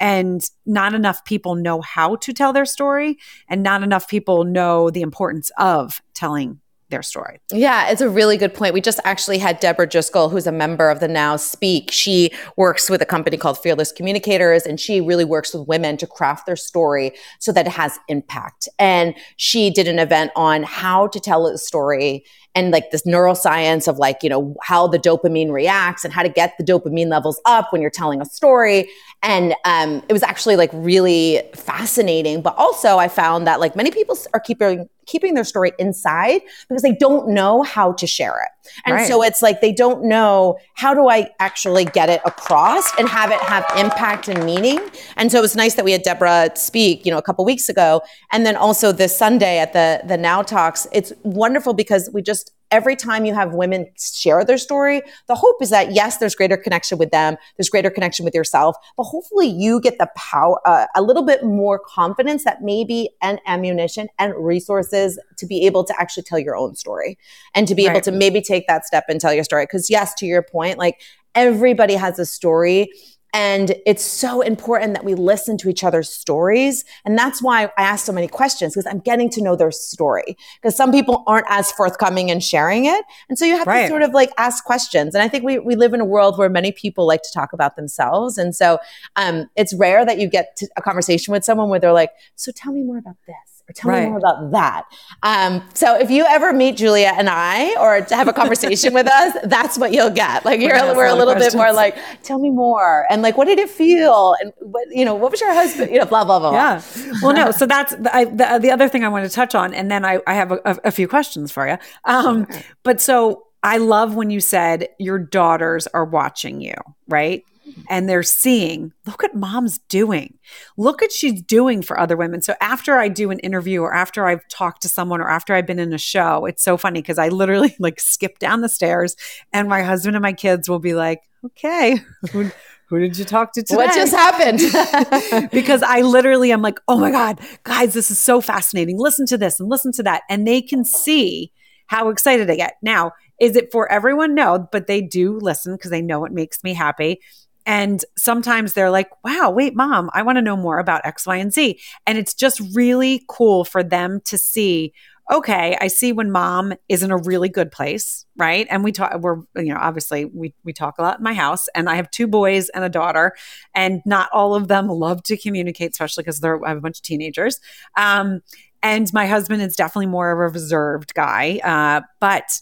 [0.00, 3.16] And not enough people know how to tell their story,
[3.48, 7.40] and not enough people know the importance of telling their story.
[7.52, 8.74] Yeah, it's a really good point.
[8.74, 11.90] We just actually had Deborah Driscoll, who's a member of the Now Speak.
[11.90, 16.06] She works with a company called Fearless Communicators, and she really works with women to
[16.06, 18.68] craft their story so that it has impact.
[18.78, 23.88] And she did an event on how to tell a story and like this neuroscience
[23.88, 27.40] of like, you know, how the dopamine reacts and how to get the dopamine levels
[27.44, 28.88] up when you're telling a story.
[29.22, 32.42] And um, it was actually like really fascinating.
[32.42, 36.82] But also, I found that like many people are keeping keeping their story inside because
[36.82, 38.70] they don't know how to share it.
[38.86, 39.06] And right.
[39.06, 43.30] so it's like they don't know how do I actually get it across and have
[43.30, 44.80] it have impact and meaning.
[45.16, 47.68] And so it was nice that we had Deborah speak, you know, a couple weeks
[47.68, 48.02] ago.
[48.32, 52.43] And then also this Sunday at the the Now Talks, it's wonderful because we just
[52.74, 56.56] every time you have women share their story, the hope is that yes, there's greater
[56.56, 60.86] connection with them, there's greater connection with yourself, but hopefully you get the power, uh,
[60.96, 65.94] a little bit more confidence that maybe and ammunition and resources to be able to
[66.00, 67.16] actually tell your own story
[67.54, 67.92] and to be right.
[67.92, 69.64] able to maybe take that step and tell your story.
[69.64, 71.00] Because yes, to your point, like
[71.36, 72.90] everybody has a story
[73.34, 76.84] and it's so important that we listen to each other's stories.
[77.04, 80.36] And that's why I ask so many questions because I'm getting to know their story.
[80.62, 83.04] Because some people aren't as forthcoming in sharing it.
[83.28, 83.82] And so you have right.
[83.82, 85.16] to sort of like ask questions.
[85.16, 87.52] And I think we, we live in a world where many people like to talk
[87.52, 88.38] about themselves.
[88.38, 88.78] And so
[89.16, 92.72] um, it's rare that you get a conversation with someone where they're like, so tell
[92.72, 94.04] me more about this or tell right.
[94.04, 94.84] me more about that.
[95.22, 99.06] Um, so if you ever meet Julia and I or to have a conversation with
[99.06, 100.44] us, that's what you'll get.
[100.44, 101.54] Like you're, we're a little questions.
[101.54, 103.06] bit more like, tell me more.
[103.10, 104.36] And like, what did it feel?
[104.40, 106.52] And what, you know, what was your husband, you know, blah, blah, blah.
[106.52, 106.82] Yeah.
[107.22, 107.52] Well, no.
[107.64, 109.72] So that's I, the, the, other thing I want to touch on.
[109.74, 111.78] And then I, I have a, a, few questions for you.
[112.04, 112.62] Um, sure.
[112.82, 116.74] But so I love when you said your daughters are watching you,
[117.08, 117.44] right?
[117.88, 120.38] And they're seeing, look what mom's doing.
[120.76, 122.42] Look what she's doing for other women.
[122.42, 125.66] So after I do an interview or after I've talked to someone or after I've
[125.66, 129.16] been in a show, it's so funny because I literally like skip down the stairs
[129.52, 132.00] and my husband and my kids will be like, okay,
[132.32, 132.50] who,
[132.88, 133.76] who did you talk to today?
[133.76, 135.50] What just happened?
[135.50, 138.98] because I literally am like, oh my God, guys, this is so fascinating.
[138.98, 140.22] Listen to this and listen to that.
[140.28, 141.52] And they can see
[141.86, 142.74] how excited I get.
[142.82, 144.34] Now, is it for everyone?
[144.34, 147.20] No, but they do listen because they know it makes me happy.
[147.66, 151.36] And sometimes they're like, wow, wait, mom, I want to know more about X, Y,
[151.36, 151.80] and Z.
[152.06, 154.92] And it's just really cool for them to see,
[155.32, 158.66] okay, I see when mom is in a really good place, right?
[158.68, 161.66] And we talk, we're, you know, obviously we, we talk a lot in my house
[161.74, 163.32] and I have two boys and a daughter
[163.74, 166.98] and not all of them love to communicate, especially because they're, I have a bunch
[166.98, 167.60] of teenagers.
[167.96, 168.42] Um,
[168.82, 171.60] and my husband is definitely more of a reserved guy.
[171.64, 172.60] Uh, but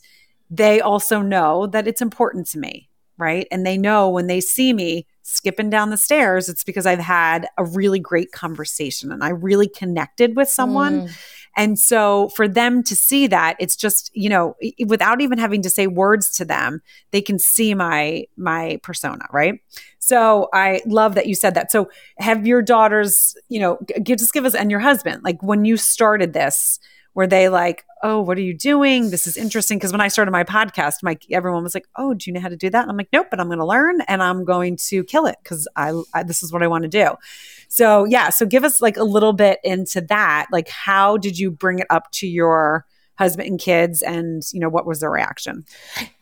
[0.49, 2.89] they also know that it's important to me
[3.23, 3.47] right?
[3.53, 7.47] And they know when they see me skipping down the stairs, it's because I've had
[7.57, 11.03] a really great conversation and I really connected with someone.
[11.03, 11.19] Mm.
[11.57, 14.57] And so for them to see that, it's just, you know,
[14.87, 16.81] without even having to say words to them,
[17.13, 19.61] they can see my my persona, right?
[19.99, 21.71] So I love that you said that.
[21.71, 25.65] So have your daughters, you know, give, just give us and your husband, like when
[25.65, 26.81] you started this,
[27.15, 29.11] were they like, "Oh, what are you doing?
[29.11, 32.31] This is interesting." Because when I started my podcast, my everyone was like, "Oh, do
[32.31, 34.01] you know how to do that?" And I'm like, "Nope," but I'm going to learn
[34.03, 36.89] and I'm going to kill it because I, I this is what I want to
[36.89, 37.15] do.
[37.69, 40.47] So yeah, so give us like a little bit into that.
[40.53, 42.87] Like, how did you bring it up to your
[43.19, 45.65] husband and kids and you know what was their reaction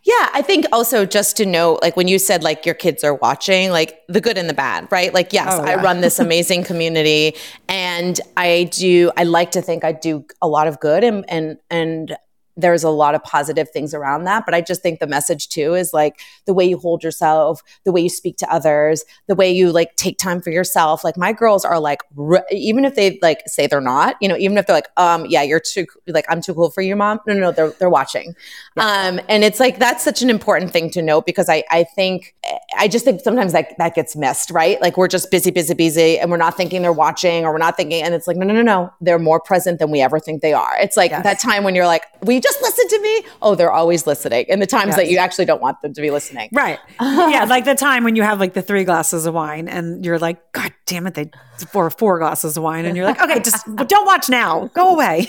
[0.04, 3.14] yeah i think also just to know like when you said like your kids are
[3.14, 5.72] watching like the good and the bad right like yes oh, yeah.
[5.72, 7.34] i run this amazing community
[7.68, 11.58] and i do i like to think i do a lot of good and and
[11.70, 12.16] and
[12.56, 14.44] there's a lot of positive things around that.
[14.44, 17.92] But I just think the message too is like the way you hold yourself, the
[17.92, 21.04] way you speak to others, the way you like take time for yourself.
[21.04, 24.36] Like my girls are like, re- even if they like say they're not, you know,
[24.36, 27.20] even if they're like, um, yeah, you're too, like, I'm too cool for you, mom.
[27.26, 28.34] No, no, no, they're, they're watching.
[28.76, 29.08] Yeah.
[29.08, 32.34] Um, and it's like, that's such an important thing to note because I, I think,
[32.76, 34.80] I just think sometimes that, that gets missed, right?
[34.80, 37.76] Like we're just busy, busy, busy and we're not thinking they're watching or we're not
[37.76, 40.42] thinking, and it's like, no, no, no, no, they're more present than we ever think
[40.42, 40.76] they are.
[40.80, 41.22] It's like yes.
[41.22, 43.24] that time when you're like, we just just listen to me.
[43.42, 44.46] Oh, they're always listening.
[44.48, 44.96] And the times yes.
[44.96, 46.48] that you actually don't want them to be listening.
[46.52, 46.78] Right.
[47.00, 47.44] yeah.
[47.48, 50.52] Like the time when you have like the three glasses of wine and you're like,
[50.52, 51.30] God damn it, they
[51.72, 52.84] pour four glasses of wine.
[52.84, 54.66] And you're like, okay, just don't watch now.
[54.74, 55.26] Go away.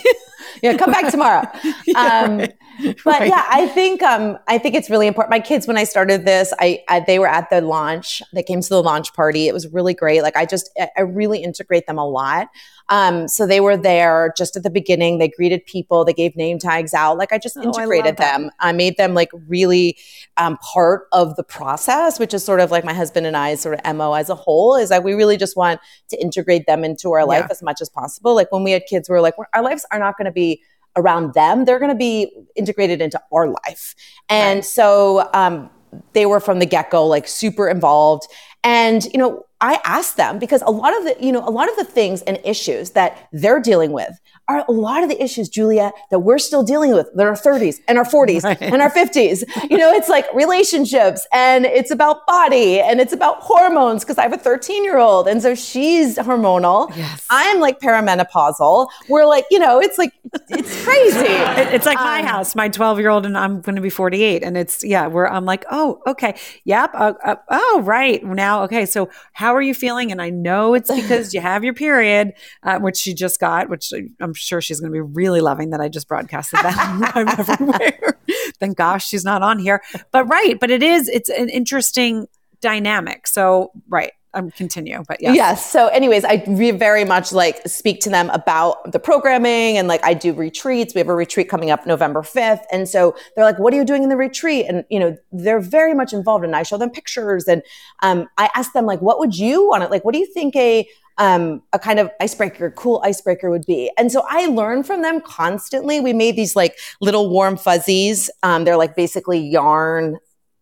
[0.62, 0.76] yeah.
[0.76, 1.46] Come back tomorrow.
[1.94, 2.54] Um, right.
[3.04, 3.28] But right.
[3.28, 5.30] yeah, I think um, I think it's really important.
[5.30, 8.22] My kids, when I started this, I, I, they were at the launch.
[8.32, 9.48] They came to the launch party.
[9.48, 10.22] It was really great.
[10.22, 12.48] Like I just I really integrate them a lot.
[12.88, 15.18] Um, so they were there just at the beginning.
[15.18, 16.04] They greeted people.
[16.04, 17.16] They gave name tags out.
[17.16, 18.50] Like I just oh, integrated I them.
[18.60, 19.96] I made them like really
[20.36, 23.80] um, part of the process, which is sort of like my husband and I's sort
[23.80, 24.76] of mo as a whole.
[24.76, 27.52] Is that we really just want to integrate them into our life yeah.
[27.52, 28.34] as much as possible.
[28.34, 30.62] Like when we had kids, we were like, our lives are not going to be
[30.96, 33.94] around them, they're going to be integrated into our life.
[34.28, 34.64] And right.
[34.64, 35.70] so um,
[36.12, 38.26] they were from the get go, like super involved.
[38.64, 41.68] And, you know, I asked them because a lot of the, you know, a lot
[41.68, 44.20] of the things and issues that they're dealing with
[44.52, 47.80] are a lot of the issues, Julia, that we're still dealing with in our 30s
[47.88, 48.60] and our 40s right.
[48.60, 49.44] and our 50s.
[49.70, 54.22] You know, it's like relationships and it's about body and it's about hormones because I
[54.22, 55.28] have a 13 year old.
[55.28, 56.94] And so she's hormonal.
[56.96, 57.26] Yes.
[57.30, 58.88] I'm like perimenopausal.
[59.08, 60.12] We're like, you know, it's like,
[60.48, 61.18] it's crazy.
[61.74, 64.42] it's like um, my house, my 12 year old, and I'm going to be 48.
[64.42, 66.38] And it's, yeah, where I'm like, oh, okay.
[66.64, 66.90] Yep.
[66.94, 68.22] Uh, uh, oh, right.
[68.24, 68.86] Now, okay.
[68.86, 70.12] So how are you feeling?
[70.12, 73.92] And I know it's because you have your period, uh, which she just got, which
[74.20, 76.76] I'm sure she's going to be really loving that I just broadcasted that
[77.14, 78.18] I'm everywhere.
[78.60, 79.82] Thank gosh she's not on here.
[80.10, 82.28] But right, but it is, it's an interesting
[82.60, 83.26] dynamic.
[83.26, 84.12] So, right.
[84.34, 85.36] I'm um, continue, but yes.
[85.36, 85.70] Yes.
[85.70, 90.02] So, anyways, I re- very much like speak to them about the programming and like
[90.02, 90.94] I do retreats.
[90.94, 92.62] We have a retreat coming up November 5th.
[92.72, 94.64] And so they're like, what are you doing in the retreat?
[94.66, 97.62] And, you know, they're very much involved and I show them pictures and
[98.02, 99.90] um, I ask them like, what would you want it?
[99.90, 100.88] Like, what do you think a
[101.22, 103.92] um, a kind of icebreaker, cool icebreaker would be.
[103.96, 106.00] And so I learn from them constantly.
[106.00, 108.28] We made these like little warm fuzzies.
[108.42, 110.18] Um, they're like basically yarn.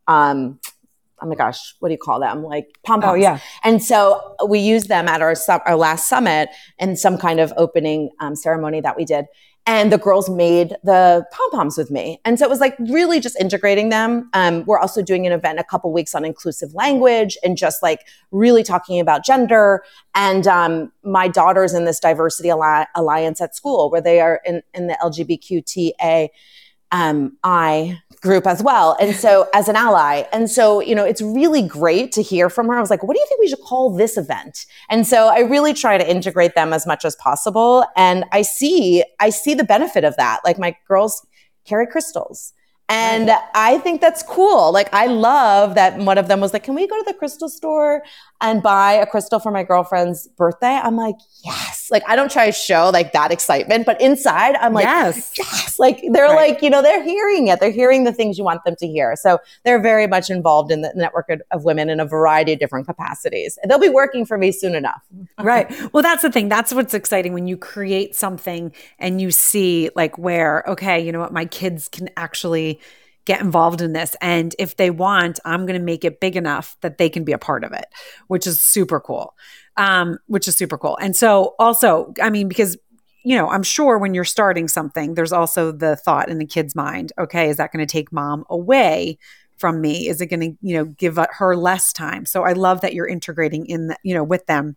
[0.06, 0.60] Um,
[1.22, 2.42] oh my gosh, what do you call them?
[2.42, 3.12] Like pom poms.
[3.12, 3.38] Oh yeah.
[3.64, 5.34] And so we used them at our
[5.64, 9.24] our last summit in some kind of opening um, ceremony that we did
[9.70, 12.20] and the girls made the pom poms with me.
[12.24, 14.28] And so it was like really just integrating them.
[14.32, 18.08] Um, we're also doing an event a couple weeks on inclusive language and just like
[18.32, 19.84] really talking about gender.
[20.12, 24.88] And um, my daughter's in this diversity alliance at school where they are in, in
[24.88, 26.30] the LGBTQTA
[26.92, 28.96] um, I group as well.
[29.00, 30.24] And so as an ally.
[30.32, 32.74] And so, you know, it's really great to hear from her.
[32.74, 34.66] I was like, what do you think we should call this event?
[34.90, 37.84] And so I really try to integrate them as much as possible.
[37.96, 40.40] And I see, I see the benefit of that.
[40.44, 41.26] Like my girls
[41.64, 42.52] carry crystals.
[42.90, 43.38] And right.
[43.54, 44.72] I think that's cool.
[44.72, 47.48] Like, I love that one of them was like, Can we go to the crystal
[47.48, 48.02] store
[48.40, 50.80] and buy a crystal for my girlfriend's birthday?
[50.82, 51.14] I'm like,
[51.44, 51.88] Yes.
[51.92, 55.32] Like, I don't try to show like that excitement, but inside, I'm like, Yes.
[55.38, 55.78] Yes.
[55.78, 56.50] Like, they're right.
[56.50, 57.60] like, you know, they're hearing it.
[57.60, 59.14] They're hearing the things you want them to hear.
[59.14, 62.86] So they're very much involved in the network of women in a variety of different
[62.86, 63.56] capacities.
[63.62, 65.02] And they'll be working for me soon enough.
[65.40, 65.70] right.
[65.92, 66.48] Well, that's the thing.
[66.48, 71.20] That's what's exciting when you create something and you see like where, okay, you know
[71.20, 72.79] what, my kids can actually
[73.24, 74.16] get involved in this.
[74.20, 77.32] And if they want, I'm going to make it big enough that they can be
[77.32, 77.86] a part of it,
[78.28, 79.34] which is super cool.
[79.76, 80.98] Um, which is super cool.
[81.00, 82.76] And so also, I mean, because
[83.22, 86.74] you know, I'm sure when you're starting something, there's also the thought in the kid's
[86.74, 89.18] mind, okay, is that going to take mom away
[89.58, 90.08] from me?
[90.08, 92.24] Is it going to, you know, give her less time?
[92.24, 94.76] So I love that you're integrating in the, you know, with them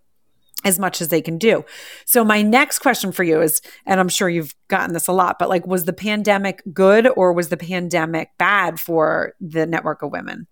[0.64, 1.66] as much as they can do.
[2.06, 5.40] So my next question for you is and I'm sure you've gotten this a lot,
[5.40, 10.12] but like was the pandemic good or was the pandemic bad for the network of
[10.12, 10.48] women?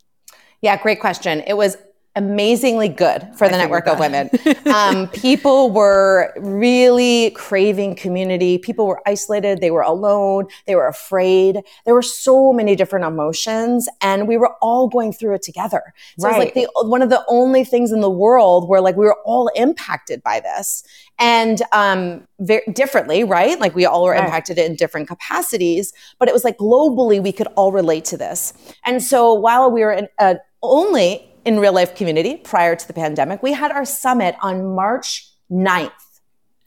[0.62, 1.42] Yeah, great question.
[1.48, 1.78] It was
[2.16, 4.30] amazingly good for the network of women.
[4.66, 8.58] um, people were really craving community.
[8.58, 9.62] People were isolated.
[9.62, 10.48] They were alone.
[10.68, 11.62] They were afraid.
[11.86, 15.94] There were so many different emotions and we were all going through it together.
[16.20, 16.34] So right.
[16.34, 19.06] it was like the, one of the only things in the world where like we
[19.06, 20.84] were all impacted by this
[21.18, 23.58] and um, very differently, right?
[23.60, 24.24] Like we all were right.
[24.24, 28.54] impacted in different capacities, but it was like globally we could all relate to this.
[28.84, 32.94] And so while we were in, uh, only in real life community prior to the
[32.94, 33.42] pandemic.
[33.42, 35.92] We had our summit on March 9th.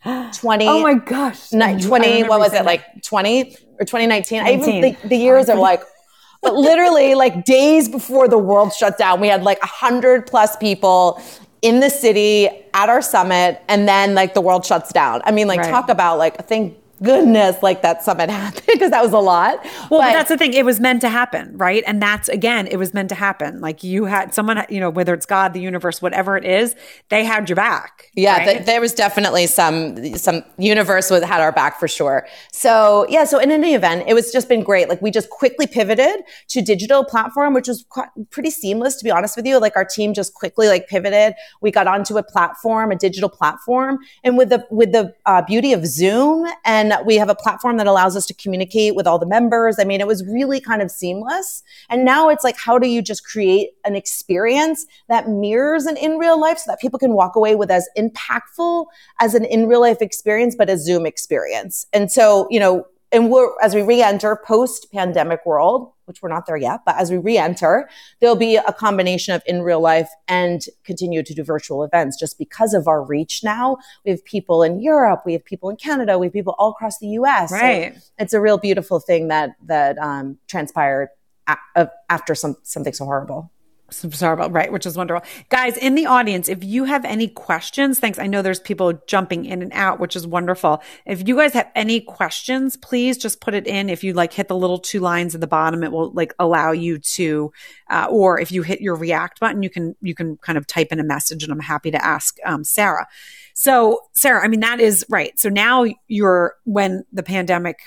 [0.35, 4.97] 20 oh my gosh 20 what was it like 20 or 2019 I even the,
[5.09, 5.83] the years are like
[6.43, 11.23] but literally like days before the world shut down we had like 100 plus people
[11.63, 15.49] in the city at our summit and then like the world shuts down i mean
[15.49, 15.71] like right.
[15.71, 19.63] talk about like thank goodness, like that summit happened because that was a lot.
[19.63, 20.53] Well, but, but, that's the thing.
[20.55, 21.83] It was meant to happen, right?
[21.87, 23.61] And that's again, it was meant to happen.
[23.61, 26.75] Like you had someone, you know, whether it's God, the universe, whatever it is,
[27.09, 28.11] they had your back.
[28.15, 28.45] Yeah, right?
[28.45, 32.27] th- there was definitely some some universe was had our back for sure.
[32.53, 34.89] So yeah, so in any event, it was just been great.
[34.89, 39.11] Like we just quickly pivoted to digital platform, which was quite, pretty seamless to be
[39.11, 39.59] honest with you.
[39.59, 41.35] Like our team just quickly like pivoted.
[41.61, 45.73] We got onto a platform, a digital platform, and with the with the uh, beauty
[45.73, 49.19] of Zoom and and we have a platform that allows us to communicate with all
[49.19, 49.79] the members.
[49.79, 51.63] I mean, it was really kind of seamless.
[51.89, 56.19] And now it's like, how do you just create an experience that mirrors an in
[56.19, 58.87] real life so that people can walk away with as impactful
[59.21, 61.87] as an in real life experience, but a Zoom experience.
[61.93, 66.47] And so, you know, and we're, as we re-enter post pandemic world, which we're not
[66.47, 67.89] there yet, but as we re-enter,
[68.21, 72.39] there'll be a combination of in real life and continue to do virtual events just
[72.39, 73.77] because of our reach now.
[74.05, 76.99] We have people in Europe, we have people in Canada, we have people all across
[76.99, 77.53] the US.
[77.53, 77.95] Right.
[77.95, 81.09] So it's a real beautiful thing that that um, transpired
[81.47, 83.51] a- after some something so horrible.
[83.95, 85.27] Sorry about right, which is wonderful.
[85.49, 88.19] Guys in the audience, if you have any questions, thanks.
[88.19, 90.83] I know there's people jumping in and out, which is wonderful.
[91.07, 93.89] If you guys have any questions, please just put it in.
[93.89, 96.73] If you like hit the little two lines at the bottom, it will like allow
[96.73, 97.53] you to,
[97.91, 100.89] uh, or if you hit your react button, you can, you can kind of type
[100.91, 103.07] in a message and I'm happy to ask, um, Sarah.
[103.55, 105.39] So Sarah, I mean, that is right.
[105.39, 107.79] So now you're, when the pandemic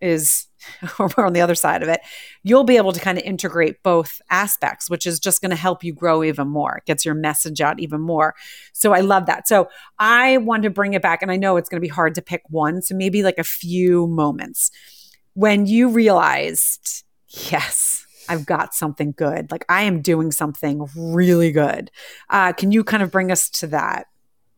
[0.00, 0.46] is
[0.98, 2.00] we're on the other side of it,
[2.42, 5.84] you'll be able to kind of integrate both aspects, which is just going to help
[5.84, 6.76] you grow even more.
[6.78, 8.34] It gets your message out even more.
[8.72, 9.48] So I love that.
[9.48, 12.14] So I want to bring it back, and I know it's going to be hard
[12.16, 12.82] to pick one.
[12.82, 14.70] So maybe like a few moments
[15.34, 19.50] when you realized, yes, I've got something good.
[19.50, 21.90] Like I am doing something really good.
[22.30, 24.06] Uh, can you kind of bring us to that?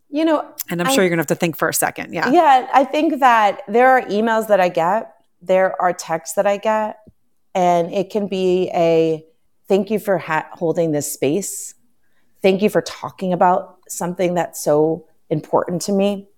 [0.09, 2.15] You know, and I'm I, sure you're going to have to think for a second.
[2.15, 2.31] Yeah.
[2.31, 2.69] Yeah.
[2.73, 6.99] I think that there are emails that I get there are texts that I get,
[7.55, 9.25] and it can be a
[9.69, 11.75] thank you for ha- holding this space.
[12.43, 16.29] Thank you for talking about something that's so important to me.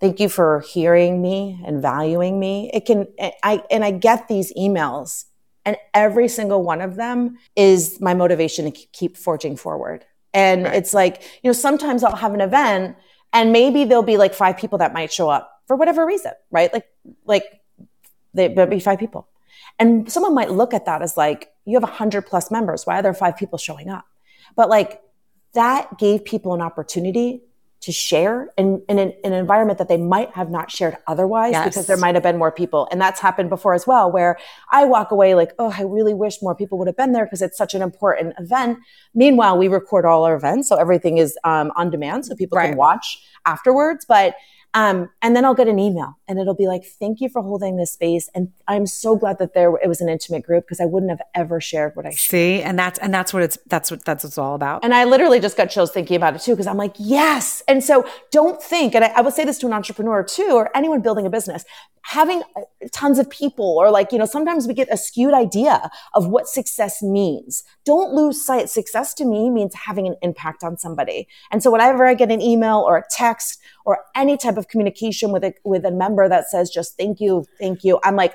[0.00, 2.70] Thank you for hearing me and valuing me.
[2.72, 3.06] It can,
[3.42, 5.26] I, and I get these emails,
[5.64, 10.06] and every single one of them is my motivation to keep forging forward.
[10.32, 10.74] And right.
[10.74, 12.96] it's like, you know, sometimes I'll have an event
[13.32, 16.72] and maybe there'll be like five people that might show up for whatever reason, right?
[16.72, 16.86] Like,
[17.24, 17.59] like
[18.34, 19.28] there'll be five people.
[19.78, 22.86] And someone might look at that as like, you have a 100 plus members.
[22.86, 24.04] Why are there five people showing up?
[24.56, 25.00] But like,
[25.54, 27.42] that gave people an opportunity
[27.80, 31.52] to share in, in, an, in, an, environment that they might have not shared otherwise
[31.52, 31.64] yes.
[31.64, 32.86] because there might have been more people.
[32.92, 34.36] And that's happened before as well, where
[34.70, 37.40] I walk away like, oh, I really wish more people would have been there because
[37.40, 38.80] it's such an important event.
[39.14, 40.68] Meanwhile, we record all our events.
[40.68, 42.68] So everything is um, on demand so people right.
[42.68, 44.04] can watch afterwards.
[44.06, 44.34] But
[44.72, 47.76] um, and then I'll get an email and it'll be like, thank you for holding
[47.76, 48.28] this space.
[48.34, 51.22] And I'm so glad that there, it was an intimate group because I wouldn't have
[51.34, 52.18] ever shared what I shared.
[52.18, 54.84] See, and that's, and that's what it's, that's what, that's what it's all about.
[54.84, 56.54] And I literally just got chills thinking about it too.
[56.56, 57.62] Cause I'm like, yes.
[57.66, 60.74] And so don't think, and I, I would say this to an entrepreneur too, or
[60.76, 61.64] anyone building a business,
[62.02, 62.60] having uh,
[62.92, 66.46] tons of people or like, you know, sometimes we get a skewed idea of what
[66.46, 67.64] success means.
[67.84, 68.70] Don't lose sight.
[68.70, 71.28] Success to me means having an impact on somebody.
[71.50, 75.32] And so whenever I get an email or a text or any type of communication
[75.32, 78.34] with a, with a member that says just thank you, thank you, I'm like,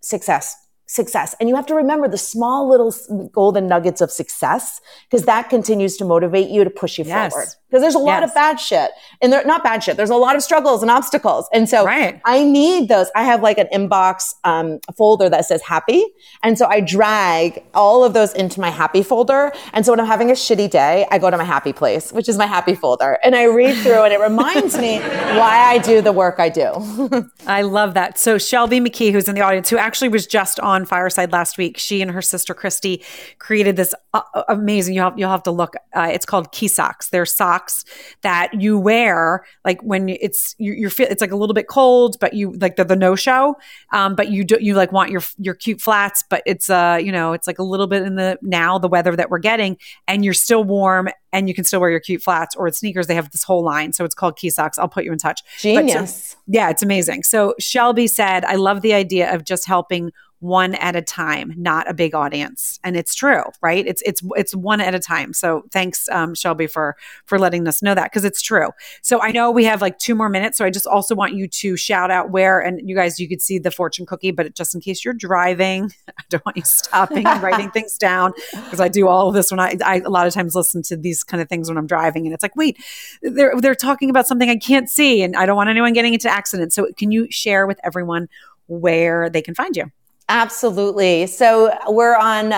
[0.00, 0.56] success
[0.88, 1.34] success.
[1.38, 2.94] And you have to remember the small little
[3.30, 7.32] golden nuggets of success because that continues to motivate you to push you yes.
[7.32, 7.48] forward.
[7.68, 8.30] Because there's a lot yes.
[8.30, 8.90] of bad shit
[9.20, 9.96] and they're not bad shit.
[9.96, 11.48] There's a lot of struggles and obstacles.
[11.52, 12.20] And so right.
[12.24, 13.10] I need those.
[13.14, 16.04] I have like an inbox um, folder that says happy.
[16.42, 19.52] And so I drag all of those into my happy folder.
[19.74, 22.28] And so when I'm having a shitty day, I go to my happy place, which
[22.28, 23.18] is my happy folder.
[23.22, 27.28] And I read through and it reminds me why I do the work I do.
[27.46, 28.18] I love that.
[28.18, 31.76] So Shelby McKee, who's in the audience, who actually was just on Fireside last week,
[31.76, 33.02] she and her sister Christy
[33.38, 37.10] created this uh, amazing, you'll have, you'll have to look, uh, it's called Key Socks.
[37.10, 37.84] They're socks socks
[38.22, 42.16] that you wear like when it's you, you're feel it's like a little bit cold,
[42.20, 43.56] but you like they're the no show.
[43.92, 47.12] Um, but you do you like want your your cute flats, but it's uh you
[47.12, 50.24] know it's like a little bit in the now the weather that we're getting, and
[50.24, 53.06] you're still warm and you can still wear your cute flats or sneakers.
[53.06, 54.78] They have this whole line, so it's called Key Socks.
[54.78, 55.42] I'll put you in touch.
[55.58, 56.30] Genius.
[56.30, 57.22] So, yeah, it's amazing.
[57.22, 61.90] So Shelby said, "I love the idea of just helping." One at a time, not
[61.90, 62.78] a big audience.
[62.84, 63.84] And it's true, right?
[63.86, 65.32] It's it's it's one at a time.
[65.32, 68.70] So thanks, um, Shelby, for for letting us know that because it's true.
[69.02, 70.58] So I know we have like two more minutes.
[70.58, 73.42] So I just also want you to shout out where and you guys you could
[73.42, 77.26] see the fortune cookie, but just in case you're driving, I don't want you stopping
[77.26, 80.28] and writing things down because I do all of this when I, I a lot
[80.28, 82.78] of times listen to these kind of things when I'm driving and it's like, wait,
[83.22, 86.28] they're they're talking about something I can't see and I don't want anyone getting into
[86.28, 86.76] accidents.
[86.76, 88.28] So can you share with everyone
[88.68, 89.90] where they can find you?
[90.28, 91.26] Absolutely.
[91.26, 92.52] So we're on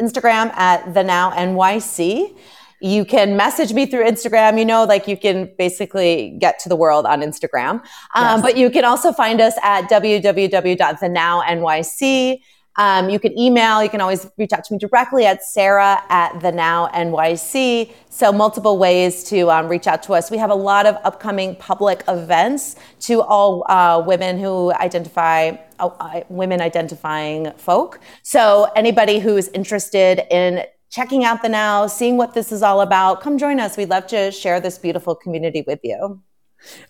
[0.00, 2.36] Instagram at the now NYC.
[2.80, 4.56] You can message me through Instagram.
[4.58, 7.82] You know, like you can basically get to the world on Instagram.
[8.14, 8.42] Um, yes.
[8.42, 12.40] But you can also find us at www.thenownYC.
[12.78, 16.40] Um, you can email, you can always reach out to me directly at Sarah at
[16.40, 17.92] the Now NYC.
[18.08, 20.30] So multiple ways to um, reach out to us.
[20.30, 26.20] We have a lot of upcoming public events to all uh, women who identify uh,
[26.28, 28.00] women identifying folk.
[28.22, 32.80] So anybody who is interested in checking out the Now, seeing what this is all
[32.80, 33.76] about, come join us.
[33.76, 36.22] We'd love to share this beautiful community with you.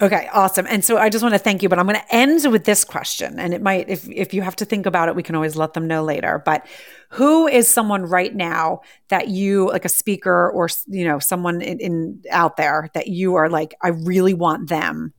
[0.00, 0.66] Okay, awesome.
[0.68, 2.84] And so I just want to thank you, but I'm going to end with this
[2.84, 3.38] question.
[3.38, 5.74] And it might, if if you have to think about it, we can always let
[5.74, 6.42] them know later.
[6.44, 6.66] But
[7.10, 11.78] who is someone right now that you like a speaker or you know someone in,
[11.80, 15.12] in out there that you are like, I really want them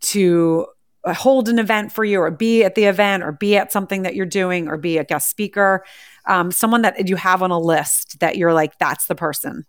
[0.00, 0.66] to
[1.04, 4.02] uh, hold an event for you or be at the event or be at something
[4.02, 5.84] that you're doing or be a guest speaker
[6.26, 9.64] um, someone that you have on a list that you're like that's the person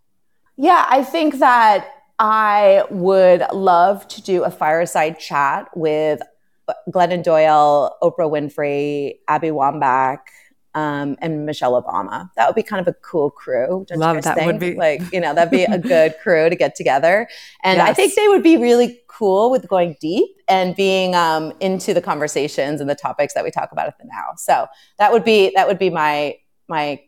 [0.55, 6.21] yeah i think that I would love to do a fireside chat with
[6.89, 10.19] Glennon Doyle, Oprah Winfrey, Abby Wambach,
[10.75, 12.29] um, and Michelle Obama.
[12.35, 13.85] That would be kind of a cool crew.
[13.95, 14.47] Love that think?
[14.47, 17.27] would be like you know that'd be a good crew to get together,
[17.63, 17.89] and yes.
[17.89, 22.01] I think they would be really cool with going deep and being um, into the
[22.01, 24.33] conversations and the topics that we talk about at the now.
[24.37, 24.67] So
[24.99, 26.35] that would be that would be my
[26.67, 27.01] my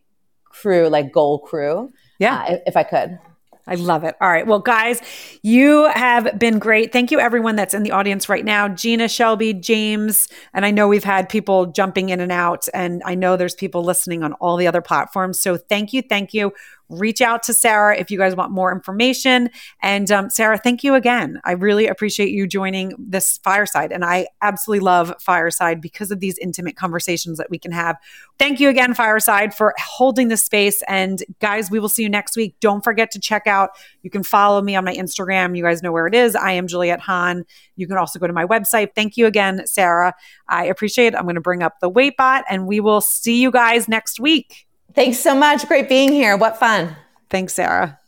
[0.46, 1.92] crew, like goal crew.
[2.20, 3.20] Yeah, uh, if, if I could.
[3.68, 4.16] I love it.
[4.22, 4.48] All right.
[4.48, 5.02] Well, guys,
[5.42, 6.94] you have been great.
[6.94, 8.70] Thank you, everyone that's in the audience right now.
[8.70, 13.16] Gina, Shelby, James, and I know we've had people jumping in and out, and I
[13.16, 15.40] know there's people listening on all the other platforms.
[15.40, 16.02] So thank you.
[16.02, 16.54] Thank you
[16.90, 19.50] reach out to Sarah if you guys want more information.
[19.82, 21.40] And um, Sarah, thank you again.
[21.46, 23.92] I really appreciate you joining this fireside.
[23.92, 27.98] And I absolutely love fireside because of these intimate conversations that we can have.
[28.40, 30.82] Thank you again, Fireside, for holding this space.
[30.88, 32.56] And guys, we will see you next week.
[32.60, 33.72] Don't forget to check out,
[34.02, 35.56] you can follow me on my Instagram.
[35.58, 36.36] You guys know where it is.
[36.36, 37.46] I am Juliette Hahn.
[37.76, 38.90] You can also go to my website.
[38.96, 40.14] Thank you again, Sarah.
[40.50, 41.16] I appreciate it.
[41.16, 44.20] I'm going to bring up the weight Waitbot and we will see you guys next
[44.20, 44.67] week.
[44.98, 45.68] Thanks so much.
[45.68, 46.36] Great being here.
[46.36, 46.96] What fun.
[47.30, 48.00] Thanks, Sarah.